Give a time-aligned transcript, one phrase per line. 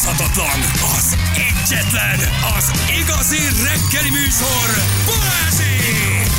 [0.00, 0.60] utánozhatatlan,
[0.96, 2.18] az egyetlen,
[2.56, 4.68] az igazi reggeli műsor,
[5.06, 6.30] Balázsék!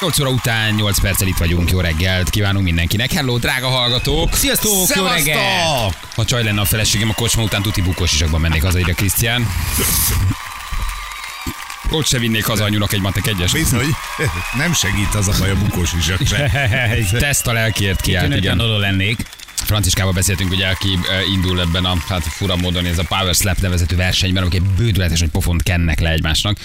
[0.00, 3.12] 8 óra után 8 perccel itt vagyunk, jó reggelt kívánunk mindenkinek.
[3.12, 4.34] Hello, drága hallgatók!
[4.34, 5.26] Sziasztok, jó Szevasztok!
[5.26, 5.96] reggelt!
[6.14, 9.48] Ha csaj lenne a feleségem, a kocsma után tuti bukós isakban mennék haza, ide Krisztián.
[11.94, 13.52] Ott se vinnék haza anyunak egy matek egyes.
[13.52, 13.86] Bizony,
[14.56, 16.50] nem segít az a baj a bukós is se.
[17.18, 18.60] Teszt a lelkért kiállt, igen.
[18.60, 19.26] oda lennék.
[19.54, 23.60] Franciskával beszéltünk, ugye, aki eh, indul ebben a hát fura módon ez a Power Slap
[23.60, 26.58] nevezetű versenyben, amik egy bődületes, hogy pofont kennek le egymásnak.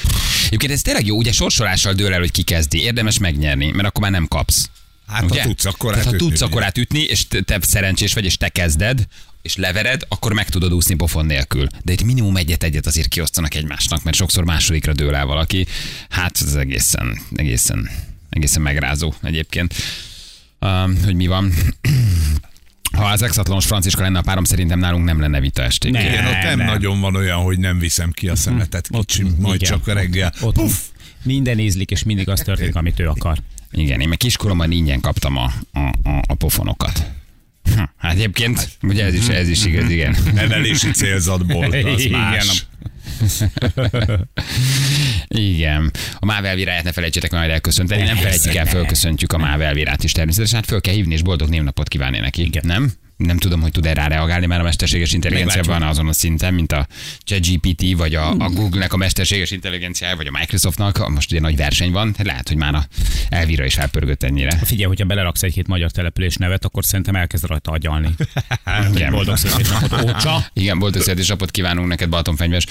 [0.45, 2.81] Egyébként ez tényleg jó, ugye sorsolással dől el, hogy ki kezdi.
[2.81, 4.69] Érdemes megnyerni, mert akkor már nem kapsz.
[5.07, 6.45] Hát ha tudsz, akkor Tehát, ha tudsz, ugye.
[6.45, 9.05] akkor átütni, és te, te szerencsés vagy, és te kezded,
[9.49, 11.67] és levered, akkor meg tudod úszni pofon nélkül.
[11.83, 15.67] De itt minimum egyet-egyet azért kiosztanak egymásnak, mert sokszor másodikra dől el valaki.
[16.09, 17.89] Hát ez egészen, egészen,
[18.29, 19.73] egészen megrázó egyébként,
[20.59, 21.53] um, hogy mi van.
[22.97, 25.91] Ha az exatlanos Franciska lenne a párom, szerintem nálunk nem lenne vita esték.
[25.91, 26.05] Nem.
[26.05, 26.67] Igen, ott nem, nem.
[26.67, 29.73] nagyon van olyan, hogy nem viszem ki a szemetet kicsi, majd igen.
[29.73, 30.33] csak a reggel.
[30.41, 30.77] Ott Puff!
[31.23, 33.37] minden ízlik, és mindig az történik, amit ő akar.
[33.71, 37.18] Igen, én meg kiskoromban ingyen kaptam a, a, a, a pofonokat.
[37.63, 40.15] Hm, Hát egyébként, ugye ez is, ez is igaz, igen.
[40.33, 42.65] Nevelési célzatból, az Igen, más.
[45.27, 45.91] Igen.
[46.19, 48.03] A Máv Elviráját ne felejtsétek majd elköszönteni.
[48.03, 50.55] Nem felejtjük el, fölköszöntjük a Máv Elvirát is természetesen.
[50.59, 52.41] Hát föl kell hívni, és boldog névnapot kívánni neki.
[52.41, 52.63] Igen.
[52.65, 52.91] Nem?
[53.19, 56.71] Nem tudom, hogy tud-e rá reagálni, mert a mesterséges intelligencia van azon a szinten, mint
[56.71, 56.87] a
[57.19, 61.09] ChatGPT, vagy a, a Google-nek a mesterséges intelligenciája, vagy a Microsoftnak.
[61.09, 62.87] Most ugye nagy verseny van, lehet, hogy már a
[63.29, 64.57] Elvira is felpörgött ennyire.
[64.63, 68.09] Figyelj, hogyha beleraksz egy-két magyar település nevet, akkor szerintem elkezd rajta agyalni.
[68.93, 69.11] Igen.
[69.11, 70.45] Boldog születésnapot, Ócsa.
[70.53, 72.65] Igen, boldog születésnapot kívánunk neked, Balatonfenyves,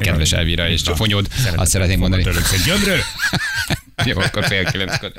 [0.00, 1.28] kedves Elvira, és a fonyod.
[1.56, 2.22] Azt szeretnénk mondani.
[2.66, 2.98] Gyömről.
[4.04, 5.12] Jó, akkor fél kilenckor.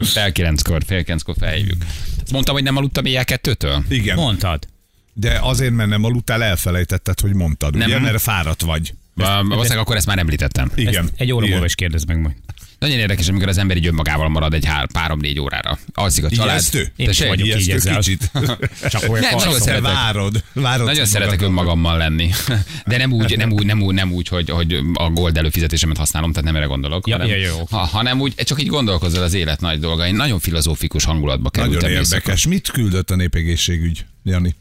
[0.00, 1.82] Fél kilenckor, fél kilenckor felhívjuk.
[2.22, 3.84] Azt mondtam, hogy nem aludtam éjjel kettőtől?
[3.88, 4.66] Igen, Mondtad.
[5.12, 7.86] de azért, mert nem aludtál, elfelejtetted, hogy mondtad, Nem.
[7.88, 8.94] ugye, mert fáradt vagy.
[9.14, 10.70] Va- Valószínűleg akkor ezt már említettem.
[10.74, 11.04] Igen.
[11.04, 12.34] Ezt egy óra múlva is kérdezd meg majd.
[12.80, 15.78] Nagyon érdekes, amikor az ember így önmagával marad egy hár, három-négy órára.
[15.94, 16.50] Alszik a család.
[16.50, 16.92] Ijesztő?
[16.96, 17.28] Én Tessék?
[17.28, 17.96] vagyok így ezzel.
[17.96, 18.30] kicsit.
[18.90, 19.92] Csak olyan Nem, nagyon szeretek.
[19.92, 20.44] várod.
[20.52, 22.30] várod Nagyon szeretek önmagammal lenni.
[22.86, 26.30] De nem úgy, nem úgy, nem úgy, nem úgy hogy, hogy a gold előfizetésemet használom,
[26.30, 27.06] tehát nem erre gondolok.
[27.06, 27.66] Ja, hanem, ja, jó.
[27.70, 30.14] Ha, hanem úgy, csak így gondolkozol az élet nagy dolgain.
[30.14, 32.16] Nagyon filozófikus hangulatba Nagyon kerültem éjszaka.
[32.16, 32.46] érdekes.
[32.46, 34.54] Mit küldött a népegészségügy, Jani?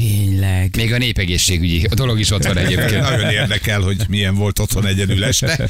[0.00, 0.76] Tényleg.
[0.76, 3.00] Még a népegészségügyi a dolog is ott van egyébként.
[3.00, 5.68] Nagyon érdekel, hogy milyen volt otthon egyedül este.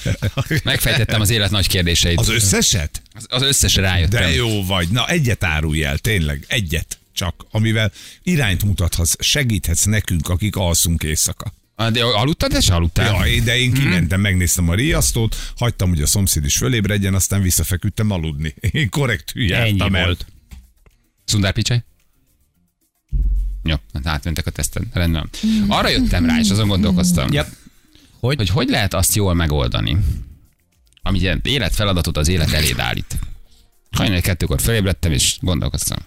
[0.64, 2.18] Megfejtettem az élet nagy kérdéseit.
[2.18, 3.02] Az összeset?
[3.14, 4.22] Az, az összesre rájöttem.
[4.22, 4.88] De jó vagy.
[4.88, 6.44] Na, egyet árulj el, tényleg.
[6.48, 7.92] Egyet csak, amivel
[8.22, 11.52] irányt mutathatsz, segíthetsz nekünk, akik alszunk éjszaka.
[11.74, 13.26] Ah, De aludtad, de se aludtál?
[13.26, 18.10] Ja, de én kimentem, megnéztem a riasztót, hagytam, hogy a szomszéd is fölébredjen, aztán visszafeküdtem
[18.10, 18.54] aludni.
[18.70, 20.04] Én korrektül Ennyi jártam el.
[20.04, 20.26] volt.
[21.24, 21.82] Szundár Picsaj?
[23.62, 24.88] Jó, hát átmentek a teszten.
[24.92, 25.28] Rendben.
[25.68, 27.48] Arra jöttem rá, és azon gondolkoztam, Yep.
[28.20, 28.36] Hogy?
[28.36, 29.96] hogy hogy lehet azt jól megoldani,
[31.02, 33.18] ami életfeladatot az élet eléd állít.
[33.90, 35.98] Hajnali kettőkor felébredtem, és gondolkoztam,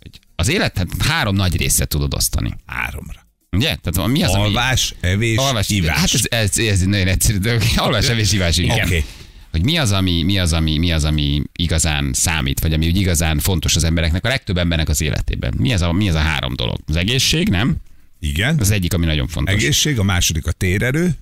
[0.00, 2.54] hogy az életet három nagy részre tudod osztani.
[2.66, 3.26] Háromra.
[3.50, 3.76] Ugye?
[3.76, 4.42] Tehát mi az, ami...
[4.44, 5.96] Alvás, evés, Alvás, ivás.
[5.98, 7.62] Hát ez, ez, ez nagyon egyszerű dolog.
[7.76, 8.86] Alvás, evés, ivás, igen.
[8.86, 9.04] Oké.
[9.54, 12.96] Hogy mi az, ami, mi az, ami, mi az, ami igazán számít, vagy ami úgy
[12.96, 15.54] igazán fontos az embereknek, a legtöbb embernek az életében.
[15.58, 16.78] Mi az a, mi az a három dolog?
[16.86, 17.76] Az egészség, nem?
[18.20, 18.58] Igen.
[18.58, 19.54] Az egyik, ami nagyon fontos.
[19.54, 21.14] Egészség, a második a térerő.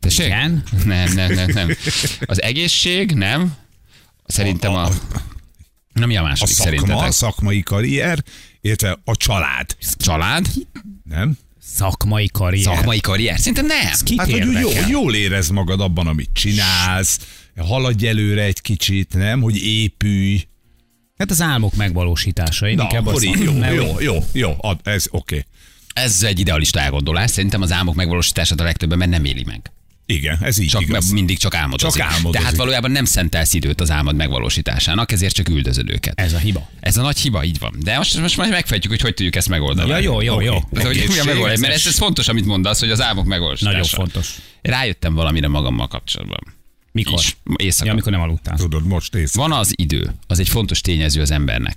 [0.00, 0.26] Tessék?
[0.26, 0.62] Igen.
[0.84, 1.76] Nem, nem, nem, nem.
[2.26, 3.54] Az egészség, nem?
[4.26, 4.84] Szerintem a...
[4.84, 4.90] a,
[5.92, 7.08] Na mi a a második szakma, szerintetek?
[7.08, 8.24] a szakmai karrier,
[8.60, 9.76] illetve a család.
[9.96, 10.46] Család?
[11.04, 11.38] Nem?
[11.62, 12.74] Szakmai karrier.
[12.74, 13.38] Szakmai karrier?
[13.38, 14.16] Szerintem nem.
[14.16, 14.82] Hát, hogy úgy jó, érdekel?
[14.82, 17.18] hogy jól érezd magad abban, amit csinálsz,
[17.62, 19.40] haladj előre egy kicsit, nem?
[19.40, 20.42] Hogy épülj.
[21.18, 22.68] Hát az álmok megvalósítása.
[22.68, 25.36] Én Na, inkább akkor azt így, jó, jó, mert- jó, jó, ad, ez oké.
[25.38, 25.44] Okay.
[26.04, 27.30] Ez egy idealista elgondolás.
[27.30, 29.70] Szerintem az álmok megvalósítását a legtöbben nem éli meg.
[30.08, 31.10] Igen, ez így Csak igaz.
[31.10, 32.00] mindig csak álmodozik.
[32.00, 32.40] Csak álmodozik.
[32.40, 36.20] Tehát valójában nem szentelsz időt az álmod megvalósításának, ezért csak üldözöd őket.
[36.20, 36.68] Ez a hiba.
[36.80, 37.74] Ez a nagy hiba, így van.
[37.82, 39.88] De most, most majd megfejtjük, hogy hogy tudjuk ezt megoldani.
[39.88, 40.54] Ja, jó, jó, jó.
[40.54, 43.00] Ez, hogy mi a Egészség, megoldás, mert ez, ez- ez fontos, amit mondasz, hogy az
[43.02, 43.76] álmok megvalósítása.
[43.76, 44.34] Nagyon fontos.
[44.62, 46.55] Rájöttem valamire magammal kapcsolatban.
[46.96, 47.18] Mikor?
[47.18, 47.36] Is.
[47.56, 47.84] Éjszaka.
[47.86, 48.56] Ja, amikor nem aludtál.
[48.56, 49.34] Tudod, most ész.
[49.34, 51.76] Van az idő, az egy fontos tényező az embernek.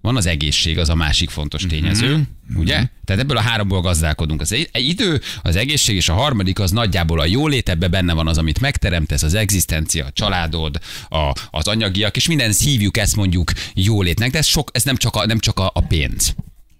[0.00, 2.12] Van az egészség, az a másik fontos tényező,
[2.48, 2.58] Mhm.
[2.60, 2.74] ugye?
[3.04, 4.40] Tehát ebből a háromból gazdálkodunk.
[4.40, 8.12] Az egy- egy idő, az egészség, és a harmadik az nagyjából a jólét, ebbe benne
[8.12, 10.78] van az, amit megteremtesz, az egzisztencia, a családod,
[11.08, 15.14] a, az anyagiak, és minden hívjuk ezt mondjuk jólétnek, de ez, sok, ez nem csak
[15.16, 16.34] a, nem csak a, a pénz.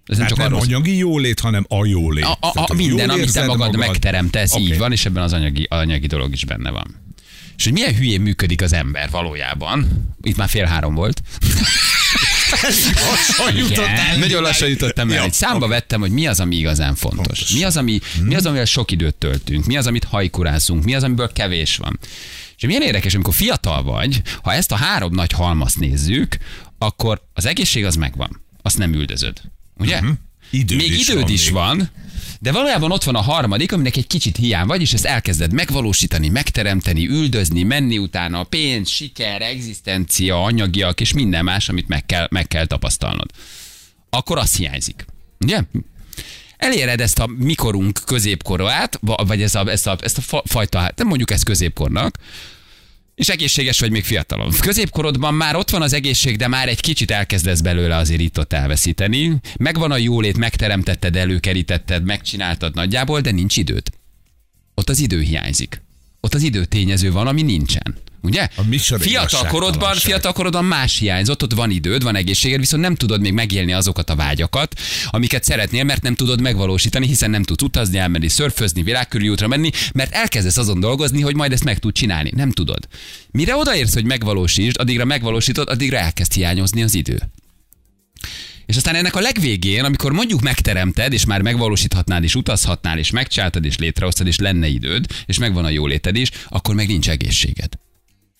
[0.06, 2.24] Ez nem Hát csak nem arról anyagi jólét, hanem a jólét.
[2.24, 4.62] a, a, a minden, jól amit te érzed magad, megteremtesz, Oké.
[4.62, 6.96] így van, és ebben az anyagi, anyagi dolog is benne van.
[7.58, 9.88] És hogy milyen hülyén működik az ember valójában,
[10.22, 11.22] itt már fél három volt,
[12.50, 14.16] Lassan jutott el.
[14.18, 15.24] Nagyon lassan jutottam el.
[15.24, 17.38] Ja, számba vettem, hogy mi az, ami igazán fontos.
[17.38, 17.52] Fontos.
[17.52, 19.66] Mi az, ami, mi az, amivel sok időt töltünk.
[19.66, 20.84] Mi az, amit hajkurászunk.
[20.84, 21.98] Mi az, amiből kevés van.
[22.56, 26.36] És milyen érdekes, amikor fiatal vagy, ha ezt a három nagy halmazt nézzük,
[26.78, 28.42] akkor az egészség az megvan.
[28.62, 29.40] Azt nem üldözöd.
[29.76, 30.00] Ugye?
[30.50, 31.52] Időd még is időd van is még.
[31.52, 31.90] van,
[32.38, 36.28] de valójában ott van a harmadik, aminek egy kicsit hiány vagy, és ezt elkezded megvalósítani,
[36.28, 42.48] megteremteni, üldözni, menni utána, pénz, siker, egzisztencia, anyagiak és minden más, amit meg kell, meg
[42.48, 43.30] kell tapasztalnod.
[44.10, 45.04] Akkor az hiányzik.
[45.40, 45.62] Ugye?
[46.56, 50.92] Eléred ezt a mikorunk középkorát, va- vagy ez a, ezt a, ezt a fa- fajta,
[50.96, 52.18] nem mondjuk ezt középkornak,
[53.18, 54.50] és egészséges vagy még fiatalon.
[54.60, 59.36] Középkorodban már ott van az egészség, de már egy kicsit elkezdesz belőle azért itt-ott elveszíteni.
[59.58, 63.86] Megvan a jólét, megteremtetted, előkerítetted, megcsináltad nagyjából, de nincs időd.
[64.74, 65.82] Ott az idő hiányzik.
[66.20, 67.96] Ott az idő tényező van, ami nincsen.
[68.22, 68.48] Ugye?
[68.56, 68.62] A
[68.98, 73.32] Fiatal korodban, fiatal korodban más hiányzott, ott van időd, van egészséged, viszont nem tudod még
[73.32, 78.28] megélni azokat a vágyakat, amiket szeretnél, mert nem tudod megvalósítani, hiszen nem tudsz utazni, elmenni,
[78.28, 82.32] szörfözni, világkörüli útra menni, mert elkezdesz azon dolgozni, hogy majd ezt meg tud csinálni.
[82.34, 82.88] Nem tudod.
[83.30, 87.22] Mire odaérsz, hogy megvalósítsd, addigra megvalósítod, addigra elkezd hiányozni az idő.
[88.66, 93.64] És aztán ennek a legvégén, amikor mondjuk megteremted, és már megvalósíthatnád, és utazhatnál, és megcsináltad,
[93.64, 97.68] és létrehoztad, és lenne időd, és megvan a jóléted is, akkor meg nincs egészséged.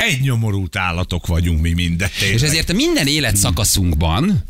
[0.04, 2.08] Egy nyomorult állatok vagyunk mi minden.
[2.34, 4.44] És ezért a minden életszakaszunkban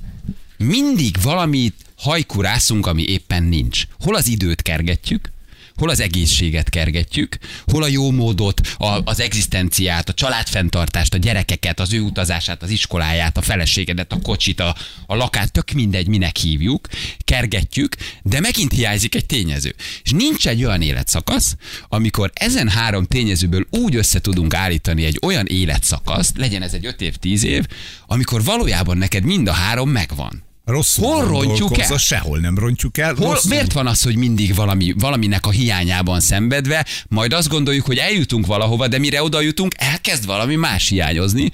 [0.56, 3.82] mindig valamit hajkurászunk, ami éppen nincs.
[4.00, 5.32] Hol az időt kergetjük,
[5.78, 11.80] hol az egészséget kergetjük, hol a jó módot, a, az egzisztenciát, a családfenntartást, a gyerekeket,
[11.80, 14.76] az ő utazását, az iskoláját, a feleségedet, a kocsit, a,
[15.06, 16.88] a lakát, tök mindegy, minek hívjuk,
[17.24, 19.74] kergetjük, de megint hiányzik egy tényező.
[20.02, 21.56] És nincs egy olyan életszakasz,
[21.88, 27.00] amikor ezen három tényezőből úgy össze tudunk állítani egy olyan életszakaszt, legyen ez egy 5
[27.00, 27.66] év, 10 év,
[28.06, 30.47] amikor valójában neked mind a három megvan.
[30.68, 31.96] Rosszul Hol rontjuk el?
[31.96, 33.14] Sehol nem rontjuk el.
[33.14, 33.50] Hol, rosszul.
[33.50, 38.46] miért van az, hogy mindig valami, valaminek a hiányában szenvedve, majd azt gondoljuk, hogy eljutunk
[38.46, 41.50] valahova, de mire oda jutunk, elkezd valami más hiányozni.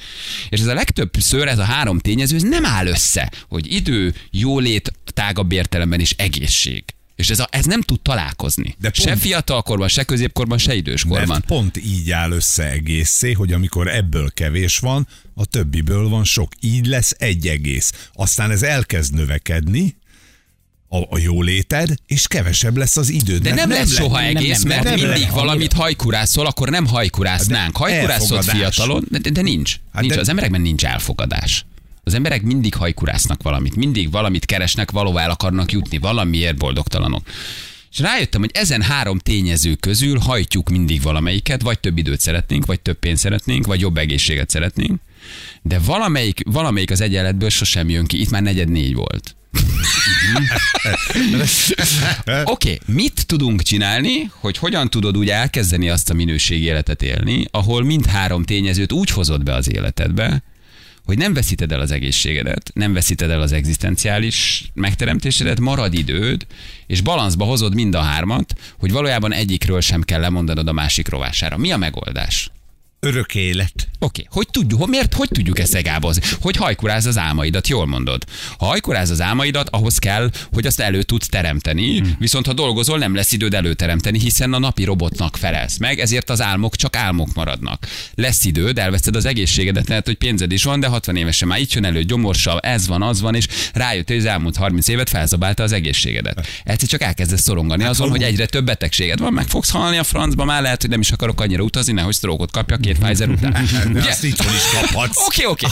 [0.48, 4.92] És ez a legtöbbször, ez a három tényező, ez nem áll össze, hogy idő, jólét,
[5.12, 6.84] tágabb értelemben is egészség.
[7.16, 8.76] És ez, a, ez nem tud találkozni.
[8.80, 11.28] De se pont- fiatalkorban, se középkorban, se időskorban.
[11.28, 16.52] Mert pont így áll össze egészé, hogy amikor ebből kevés van, a többiből van sok.
[16.60, 17.92] Így lesz egy egész.
[18.12, 19.96] Aztán ez elkezd növekedni,
[20.88, 23.42] a, a jóléted, és kevesebb lesz az időd.
[23.42, 25.34] De mert nem, lesz soha nem, egész, nem, mert nem mindig lehet.
[25.34, 27.78] valamit hajkurászol, akkor nem hajkurásznánk.
[27.78, 29.76] Hát Hajkurászott fiatalon, de, de nincs.
[29.92, 30.14] Hát nincs.
[30.14, 31.64] de- Az emberekben nincs elfogadás.
[32.04, 37.22] Az emberek mindig hajkurásznak valamit, mindig valamit keresnek, valóvá el akarnak jutni, valamiért boldogtalanok.
[37.90, 42.80] És rájöttem, hogy ezen három tényező közül hajtjuk mindig valamelyiket, vagy több időt szeretnénk, vagy
[42.80, 45.00] több pénzt szeretnénk, vagy jobb egészséget szeretnénk,
[45.62, 48.20] de valamelyik, valamelyik az egyenletből sosem jön ki.
[48.20, 49.36] Itt már negyed négy volt.
[52.26, 57.44] Oké, okay, mit tudunk csinálni, hogy hogyan tudod úgy elkezdeni azt a minőségi életet élni,
[57.50, 60.42] ahol mind három tényezőt úgy hozod be az életedbe,
[61.04, 66.46] hogy nem veszíted el az egészségedet, nem veszíted el az egzisztenciális megteremtésedet, marad időd,
[66.86, 71.56] és balanszba hozod mind a hármat, hogy valójában egyikről sem kell lemondanod a másik rovására.
[71.56, 72.50] Mi a megoldás?
[73.04, 73.88] Örök élet.
[73.98, 74.26] Oké, okay.
[74.30, 76.22] hogy tudjuk, miért, hogy tudjuk ezt egábozni?
[76.40, 78.24] Hogy hajkuráz az álmaidat, jól mondod.
[78.58, 82.16] Ha hajkuráz az álmaidat, ahhoz kell, hogy azt elő tudsz teremteni, hmm.
[82.18, 86.40] viszont ha dolgozol, nem lesz időd előteremteni, hiszen a napi robotnak felelsz meg, ezért az
[86.40, 87.86] álmok csak álmok maradnak.
[88.14, 91.72] Lesz időd, elveszted az egészségedet, lehet, hogy pénzed is van, de 60 évesen már itt
[91.72, 95.62] jön elő gyomorsa, ez van, az van, és rájött, hogy az elmúlt 30 évet felzabálta
[95.62, 96.46] az egészségedet.
[96.64, 100.44] Egyszer csak elkezdesz szorongani azon, hogy egyre több betegséged van, meg fogsz halni a francba,
[100.44, 103.68] már lehet, hogy nem is akarok annyira utazni, nehogy sztrókot kapja két Pfizer után.
[103.94, 104.08] Ugye?
[104.08, 105.26] azt itthon is kaphatsz.
[105.26, 105.66] Oké, oké.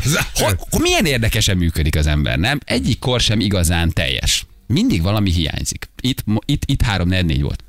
[0.78, 2.58] Milyen érdekesen működik az ember, nem?
[2.64, 4.46] Egyik kor sem igazán teljes.
[4.66, 5.88] Mindig valami hiányzik.
[6.00, 7.64] Itt, itt, itt három, négy, volt.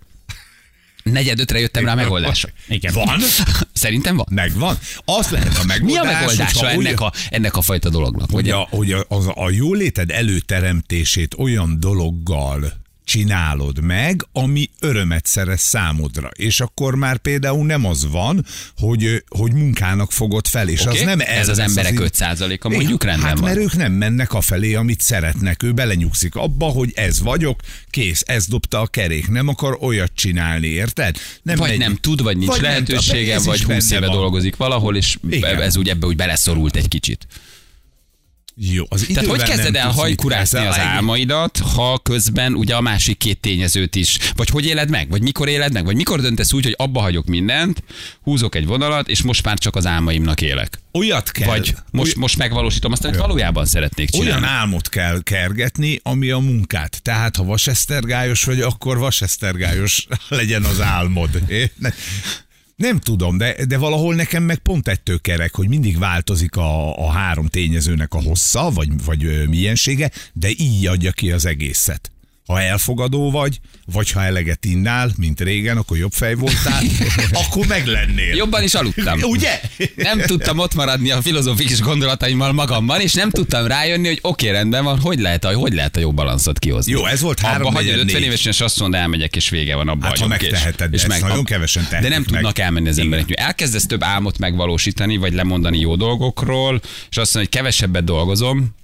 [1.03, 2.49] Negyed ötre jöttem rá megoldásra.
[2.67, 2.93] Igen.
[2.93, 3.19] Van?
[3.73, 4.25] Szerintem van.
[4.29, 4.77] Megvan.
[5.05, 6.01] Az lehet a megoldás.
[6.01, 8.29] Mi a megoldása ennek a, ennek a fajta dolognak?
[8.31, 15.61] hogy a, hogy a, az, a jóléted előteremtését olyan dologgal csinálod meg, ami örömet szerez
[15.61, 16.29] számodra.
[16.35, 18.45] És akkor már például nem az van,
[18.77, 22.69] hogy, hogy munkának fogod fel, és Oké, az nem ez az elvesz emberek id- 5%-a
[22.69, 23.49] mondjuk rendben hát, van.
[23.49, 25.63] mert ők nem mennek a felé, amit szeretnek.
[25.63, 29.27] Ő belenyugszik abba, hogy ez vagyok, kész, ez dobta a kerék.
[29.27, 31.17] Nem akar olyat csinálni, érted?
[31.43, 33.95] Nem vagy megy- nem tud, vagy nincs vagy lehetősége, tud, ez vagy is 20 benne
[33.97, 34.15] éve van.
[34.15, 35.61] dolgozik valahol, és Igen.
[35.61, 37.27] ez úgy ebbe úgy beleszorult egy kicsit.
[38.55, 43.39] Jó, az Tehát hogy kezded el hajkurászni az álmaidat, ha közben ugye a másik két
[43.39, 46.75] tényezőt is, vagy hogy éled meg, vagy mikor éled meg, vagy mikor döntesz úgy, hogy
[46.77, 47.83] abba hagyok mindent,
[48.21, 50.79] húzok egy vonalat, és most már csak az álmaimnak élek.
[50.91, 54.31] Olyat kell, Vagy most, most megvalósítom azt, amit valójában szeretnék csinálni.
[54.31, 57.01] olyan álmot kell kergetni, ami a munkát.
[57.01, 61.29] Tehát, ha vasesztergályos vagy, akkor vasesztergályos legyen az álmod.
[62.75, 67.11] Nem tudom, de, de valahol nekem meg pont ettől kerek, hogy mindig változik a, a
[67.11, 72.11] három tényezőnek a hossza, vagy, vagy ö, miensége, de így adja ki az egészet.
[72.45, 76.83] Ha elfogadó vagy, vagy ha eleget innál, mint régen, akkor jobb fej voltál,
[77.43, 78.35] akkor meg lennél.
[78.35, 79.19] Jobban is aludtam.
[79.21, 79.61] Ugye?
[79.95, 84.83] Nem tudtam ott maradni a filozófikus gondolataimmal magamban, és nem tudtam rájönni, hogy oké, rendben
[84.83, 86.91] van, hogy lehet a, hogy lehet a jó balanszot kihozni.
[86.91, 88.27] Jó, ez volt Abba három hagyod negyed 50 négy.
[88.27, 90.97] évesen, és azt mondod, elmegyek, és vége van, abba Hát, ha hagyom, és- megteheted, de
[90.97, 92.23] ezt nagyon kevesen De nem meg.
[92.23, 93.25] tudnak elmenni az emberek.
[93.39, 98.75] Elkezdesz több álmot megvalósítani, vagy lemondani jó dolgokról, és azt mondod, hogy kevesebbet dolgozom,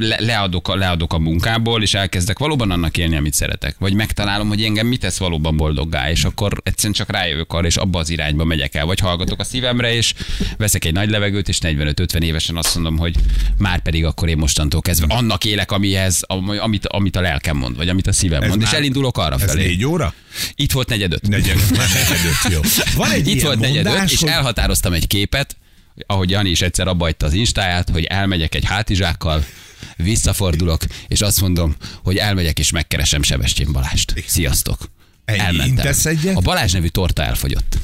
[0.00, 3.74] le, leadok, a, leadok a munkából, és elkezdek valóban annak élni, amit szeretek.
[3.78, 7.76] Vagy megtalálom, hogy engem mit tesz valóban boldoggá, és akkor egyszerűen csak rájövök arra, és
[7.76, 8.86] abba az irányba megyek el.
[8.86, 10.14] Vagy hallgatok a szívemre, és
[10.56, 13.14] veszek egy nagy levegőt, és 45-50 évesen azt mondom, hogy
[13.58, 17.76] már pedig akkor én mostantól kezdve annak élek, amihez, ami- amit, amit a lelkem mond,
[17.76, 19.66] vagy amit a szívem Ez mond, és már- elindulok arra Ez felé.
[19.66, 20.14] négy óra?
[20.54, 21.28] Itt volt negyedöt.
[21.28, 22.60] Negyed, negyedöt, jó.
[22.96, 25.56] Van egy Itt volt negyed öt, mondás, és hogy- elhatároztam egy képet,
[26.06, 29.44] ahogy Jani is egyszer abba hagyta az instáját, hogy elmegyek egy hátizsákkal,
[30.02, 34.24] visszafordulok, és azt mondom, hogy elmegyek és megkeresem Sebestyén Balást.
[34.26, 34.90] Sziasztok.
[35.24, 35.94] Elmentem.
[36.34, 37.78] A Balázs nevű torta elfogyott.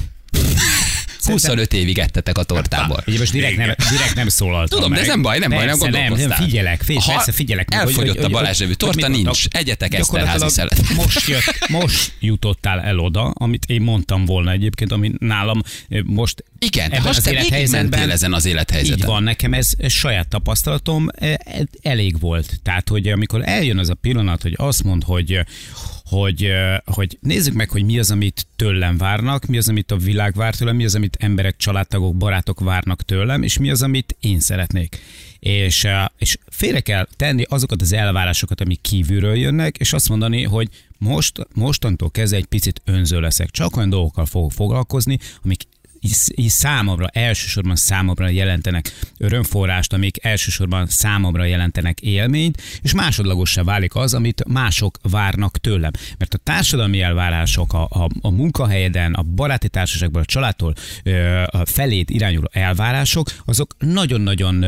[1.25, 3.03] 25 évig ettetek a tortából.
[3.07, 5.67] Ugye most direkt nem, direkt nem szólaltam Tudom, de ez nem baj, nem baj, nem
[5.67, 6.45] Persze, nem, nem, gondolkoztál.
[6.47, 7.69] figyelek, figyelek Ha persze figyelek.
[7.69, 9.45] meg, elfogyott hogy- a hogy- Balázs nevű torta, nincs.
[9.49, 10.81] Egyetek Eszterházi szelet.
[10.95, 15.61] Most, jött, most jutottál el oda, amit én mondtam volna egyébként, ami nálam
[16.03, 18.97] most Igen, ebben az élethelyzetben- ezen az élethelyzeten.
[18.99, 22.59] Így van, nekem ez, saját tapasztalatom eh, eh, elég volt.
[22.63, 25.39] Tehát, hogy amikor eljön az a pillanat, hogy azt mond, hogy
[26.05, 26.51] hogy,
[26.85, 30.55] hogy nézzük meg, hogy mi az, amit tőlem várnak, mi az, amit a világ vár
[30.55, 34.99] tőlem, mi az, amit emberek, családtagok, barátok várnak tőlem, és mi az, amit én szeretnék.
[35.39, 40.69] És, és félre kell tenni azokat az elvárásokat, amik kívülről jönnek, és azt mondani, hogy
[40.97, 43.49] most, mostantól kezdve egy picit önző leszek.
[43.49, 45.61] Csak olyan dolgokkal fogok foglalkozni, amik
[46.05, 54.13] így- számomra, elsősorban számomra jelentenek örömforrást, amik elsősorban számomra jelentenek élményt, és másodlagossá válik az,
[54.13, 55.91] amit mások várnak tőlem.
[56.17, 61.65] Mert a társadalmi elvárások a, a, a munkahelyeden, a baráti társaságban, a családtól ö, a
[61.65, 64.65] felét irányuló elvárások, azok nagyon-nagyon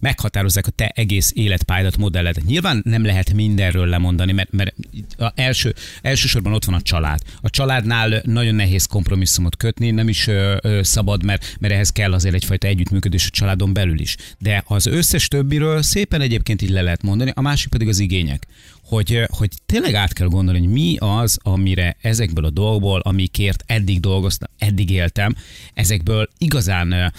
[0.00, 2.44] meghatározzák a te egész életpályadat, modelledet.
[2.44, 4.74] Nyilván nem lehet mindenről lemondani, mert, mert
[5.18, 7.20] a első, elsősorban ott van a család.
[7.40, 12.34] A családnál nagyon nehéz kompromisszumot kötni, nem is ö, szabad, mert, mert ehhez kell azért
[12.34, 14.16] egyfajta együttműködés a családon belül is.
[14.38, 18.46] De az összes többiről szépen egyébként így le lehet mondani, a másik pedig az igények.
[18.84, 24.00] Hogy, hogy tényleg át kell gondolni, hogy mi az, amire ezekből a dolgokból, amikért eddig
[24.00, 25.34] dolgoztam, eddig éltem,
[25.74, 27.12] ezekből igazán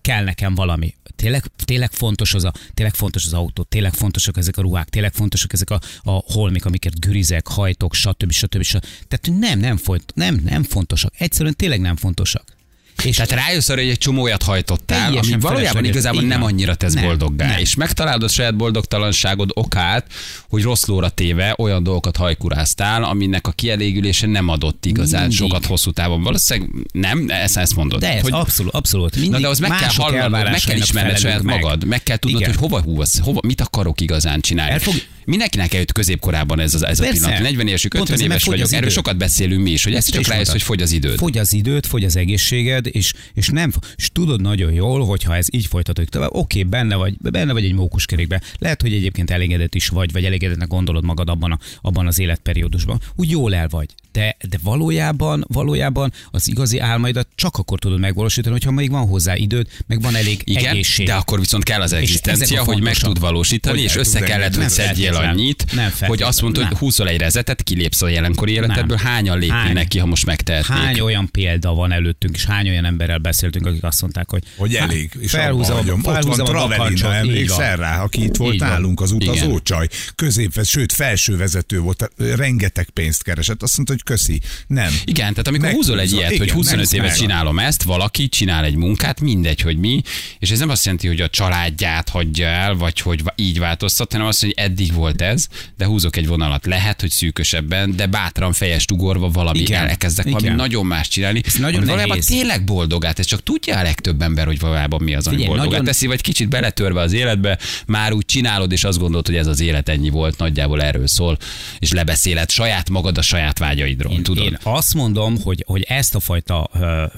[0.00, 0.94] kell nekem valami.
[1.16, 5.12] Tényleg, tényleg, fontos az a, tényleg fontos az autó, tényleg fontosak ezek a ruhák, tényleg
[5.12, 8.30] fontosak ezek a, a holmik, amiket gürizek, hajtok, stb.
[8.30, 8.62] stb.
[8.62, 8.84] stb.
[9.08, 11.12] Tehát nem, nem, font, nem, nem fontosak.
[11.18, 12.53] Egyszerűen tényleg nem fontosak.
[13.02, 15.90] És Tehát rájössz arra, hogy egy csomó olyat hajtottál, ami valójában felesleges.
[15.90, 17.46] igazából Így nem annyira tesz Nem, boldoggá.
[17.46, 17.58] nem.
[17.58, 20.06] És megtalálod a saját boldogtalanságod okát,
[20.48, 25.38] hogy rossz lóra téve olyan dolgokat hajkuráztál, aminek a kielégülése nem adott igazán Mindig.
[25.38, 26.22] sokat hosszú távon.
[26.22, 28.00] Valószínűleg nem, ezt, ezt mondod.
[28.00, 29.14] de ez hogy, abszolút, abszolút.
[29.14, 31.60] Mindig Na de az meg kell hallanod, meg kell ismerned saját meg.
[31.60, 32.52] magad, meg kell tudnod, Igen.
[32.52, 34.72] hogy hova húz, hova, mit akarok igazán csinálni.
[34.72, 37.38] Elfog- Mindenkinek eljött középkorában ez, az, ez a pillanat.
[37.40, 39.98] 40 évesük, Pont 50 azért, mert éves vagyok, erről sokat beszélünk mi is, hogy ez
[39.98, 41.18] Ezt csak rájössz, hogy fogy az időd.
[41.18, 45.46] Fogy az időd, fogy az egészséged, és, és nem, és tudod nagyon jól, hogyha ez
[45.50, 48.42] így folytatódik tovább, oké, benne vagy, benne vagy egy mókuskerékben.
[48.58, 53.00] Lehet, hogy egyébként elégedett is vagy, vagy elégedetnek gondolod magad abban, a, abban az életperiódusban.
[53.16, 53.88] Úgy jól el vagy.
[54.14, 59.36] De, de valójában, valójában az igazi álmaidat csak akkor tudod megvalósítani, hogyha még van hozzá
[59.36, 61.06] időd, meg van elég Igen, egészség.
[61.06, 64.68] de akkor viszont kell az egzisztencia, hogy meg tud valósítani, Hogy és össze kellett, hogy
[64.68, 69.38] szedjél annyit, Nem hogy azt mondod, hogy húzol egy rezetet, kilépsz a jelenkori életedből, hányan
[69.38, 69.88] lépnének Hány?
[69.88, 70.78] ki, ha most megtehetnék?
[70.78, 74.74] Hány olyan példa van előttünk, és hány olyan emberrel beszéltünk, akik azt mondták, hogy, Hogy
[74.74, 75.98] elég, és felhúzom, hagyom.
[75.98, 77.86] Ott van felhúzom a Travelina, bakancsot, így emlékszel van.
[77.86, 78.68] rá, aki itt volt van.
[78.68, 84.40] nálunk, az utazócsaj, középvez, sőt felső vezető volt, rengeteg pénzt keresett, azt mondta, hogy köszi,
[84.66, 84.92] nem.
[85.04, 85.90] Igen, tehát amikor Meghúzza.
[85.90, 87.16] húzol egy ilyet, Igen, hogy 25 meg- évet meg.
[87.18, 90.02] csinálom ezt, valaki csinál egy munkát, mindegy, hogy mi,
[90.38, 94.26] és ez nem azt jelenti, hogy a családját hagyja el, vagy hogy így változtat, hanem
[94.26, 95.46] azt, hogy eddig volt ez,
[95.76, 96.66] de húzok egy vonalat.
[96.66, 99.86] Lehet, hogy szűkösebben, de bátran fejest ugorva valami Igen.
[99.88, 100.56] elkezdek valami Igen.
[100.56, 101.40] nagyon más csinálni.
[101.46, 105.26] Ez nagyon valójában tényleg boldogát, ez csak tudja a legtöbb ember, hogy valójában mi az,
[105.26, 108.98] ami Figyelj, boldogát nagyon- teszi, vagy kicsit beletörve az életbe, már úgy csinálod, és azt
[108.98, 111.38] gondolod, hogy ez az élet ennyi volt, nagyjából erről szól,
[111.78, 113.58] és lebeszéled saját magad a saját
[113.96, 114.44] vágyaidról, Én, tudod?
[114.44, 116.70] én azt mondom, hogy, hogy ezt a fajta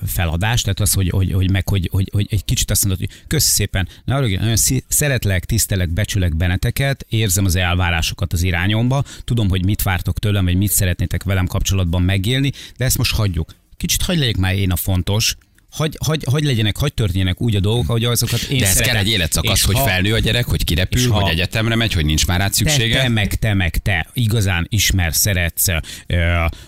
[0.06, 3.23] feladást, tehát az, hogy, hogy, hogy meg, hogy, hogy, hogy egy kicsit azt mondod, hogy
[3.26, 4.56] köszi szépen, ne arra, nagyon
[4.88, 10.56] szeretlek, tisztelek, becsülek benneteket, érzem az elvárásokat az irányomba, tudom, hogy mit vártok tőlem, vagy
[10.56, 13.54] mit szeretnétek velem kapcsolatban megélni, de ezt most hagyjuk.
[13.76, 15.37] Kicsit hagy legyek már én a fontos,
[15.76, 18.95] hagy, hagy, hagy legyenek, hagy történjenek úgy a dolgok, ahogy azokat én De ez szeretem.
[18.95, 21.92] kell egy életszakasz, És hogy ha- felnő a gyerek, hogy kirepül, ha- hogy egyetemre megy,
[21.92, 23.00] hogy nincs már rá te, szüksége.
[23.00, 25.66] te meg te meg te igazán ismer, szeretsz,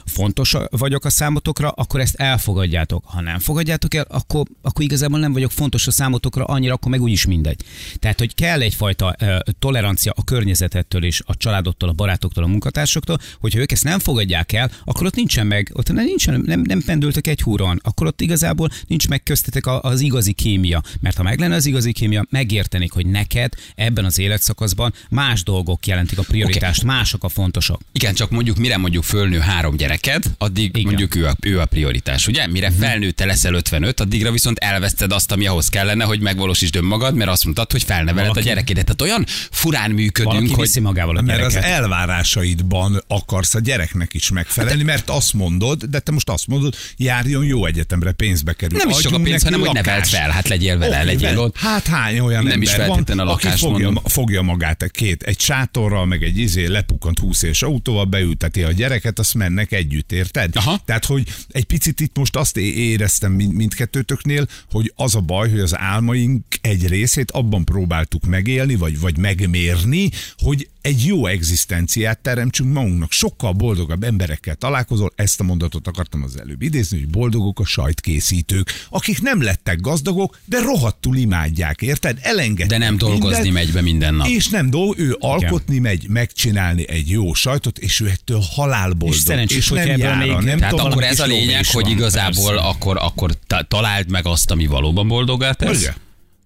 [0.05, 3.05] fontos vagyok a számotokra, akkor ezt elfogadjátok.
[3.07, 7.03] Ha nem fogadjátok el, akkor, akkor igazából nem vagyok fontos a számotokra annyira, akkor meg
[7.03, 7.61] úgyis mindegy.
[7.99, 9.17] Tehát, hogy kell egyfajta
[9.59, 14.53] tolerancia a környezetettől és a családottól, a barátoktól, a munkatársoktól, hogyha ők ezt nem fogadják
[14.53, 18.21] el, akkor ott nincsen meg, ott nem, nincsen, nem, nem pendültök egy húron, akkor ott
[18.21, 20.83] igazából nincs meg köztetek az igazi kémia.
[21.00, 25.87] Mert ha meg lenne az igazi kémia, megértenék, hogy neked ebben az életszakaszban más dolgok
[25.87, 26.97] jelentik a prioritást, okay.
[26.97, 27.81] mások a fontosak.
[27.93, 30.83] Igen, csak mondjuk mire mondjuk fölnő három gyereked, addig Igen.
[30.83, 32.47] Mondjuk ő a, ő a prioritás, ugye?
[32.47, 37.31] Mire felnőtte leszel 55, addigra viszont elveszted azt, ami ahhoz kellene, hogy megvalósítsd önmagad, mert
[37.31, 38.85] azt mondtad, hogy felneveled Valaki- a gyerekedet.
[38.85, 41.73] Tehát olyan furán működünk, Valaki hogy viszi magával a Mert az gyereket.
[41.73, 47.45] elvárásaidban akarsz a gyereknek is megfelelni, mert azt mondod, de te most azt mondod, járjon
[47.45, 48.77] jó egyetemre, pénzbe kerül.
[48.78, 51.56] Nem is csak a pénz, hanem hogy nevelt fel, hát legyél vele, Oké, legyél ott.
[51.56, 54.04] Hát hány olyan Nem is ember feltétlenül van, a aki lakást fogja, mondom.
[54.04, 58.73] fogja magát egy két, egy sátorral, meg egy izé lepukkant 20 éves autóval, beülteti a
[58.73, 60.56] gyereket, azt mennek együtt, érted?
[60.56, 60.80] Aha.
[60.85, 65.61] Tehát, hogy egy picit itt most azt éreztem mind, mindkettőtöknél, hogy az a baj, hogy
[65.61, 72.73] az álmaink egy részét abban próbáltuk megélni, vagy, vagy megmérni, hogy egy jó egzisztenciát teremtsünk
[72.73, 73.12] magunknak.
[73.12, 78.87] Sokkal boldogabb emberekkel találkozol, ezt a mondatot akartam az előbb idézni, hogy boldogok a sajtkészítők,
[78.90, 82.18] akik nem lettek gazdagok, de rohadtul imádják, érted?
[82.23, 84.26] Elengedtek De nem dolgozni mindent, megy be minden nap.
[84.26, 89.16] és nem dolg, ő alkotni megy, megcsinálni egy jó sajtot, és ő ettől halálboldog.
[89.16, 92.66] És szerencsés, és nem jár, még- nem Tehát akkor ez a lényeg, hogy igazából Persze.
[92.68, 95.78] akkor, akkor ta- találd meg azt, ami valóban boldogá tesz.
[95.78, 95.92] Ugye?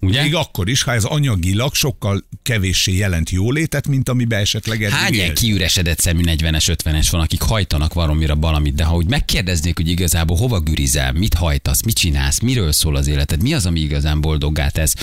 [0.07, 0.23] Ugye?
[0.23, 5.13] Még akkor is, ha ez anyagilag sokkal kevéssé jelent jólétet, mint amiben esetleg eddig Hány
[5.13, 9.89] ilyen kiüresedett szemű 40-es, 50-es van, akik hajtanak valamire valamit, de ha úgy megkérdeznék, hogy
[9.89, 14.21] igazából hova gürizel, mit hajtasz, mit csinálsz, miről szól az életed, mi az, ami igazán
[14.21, 14.95] boldoggá tesz,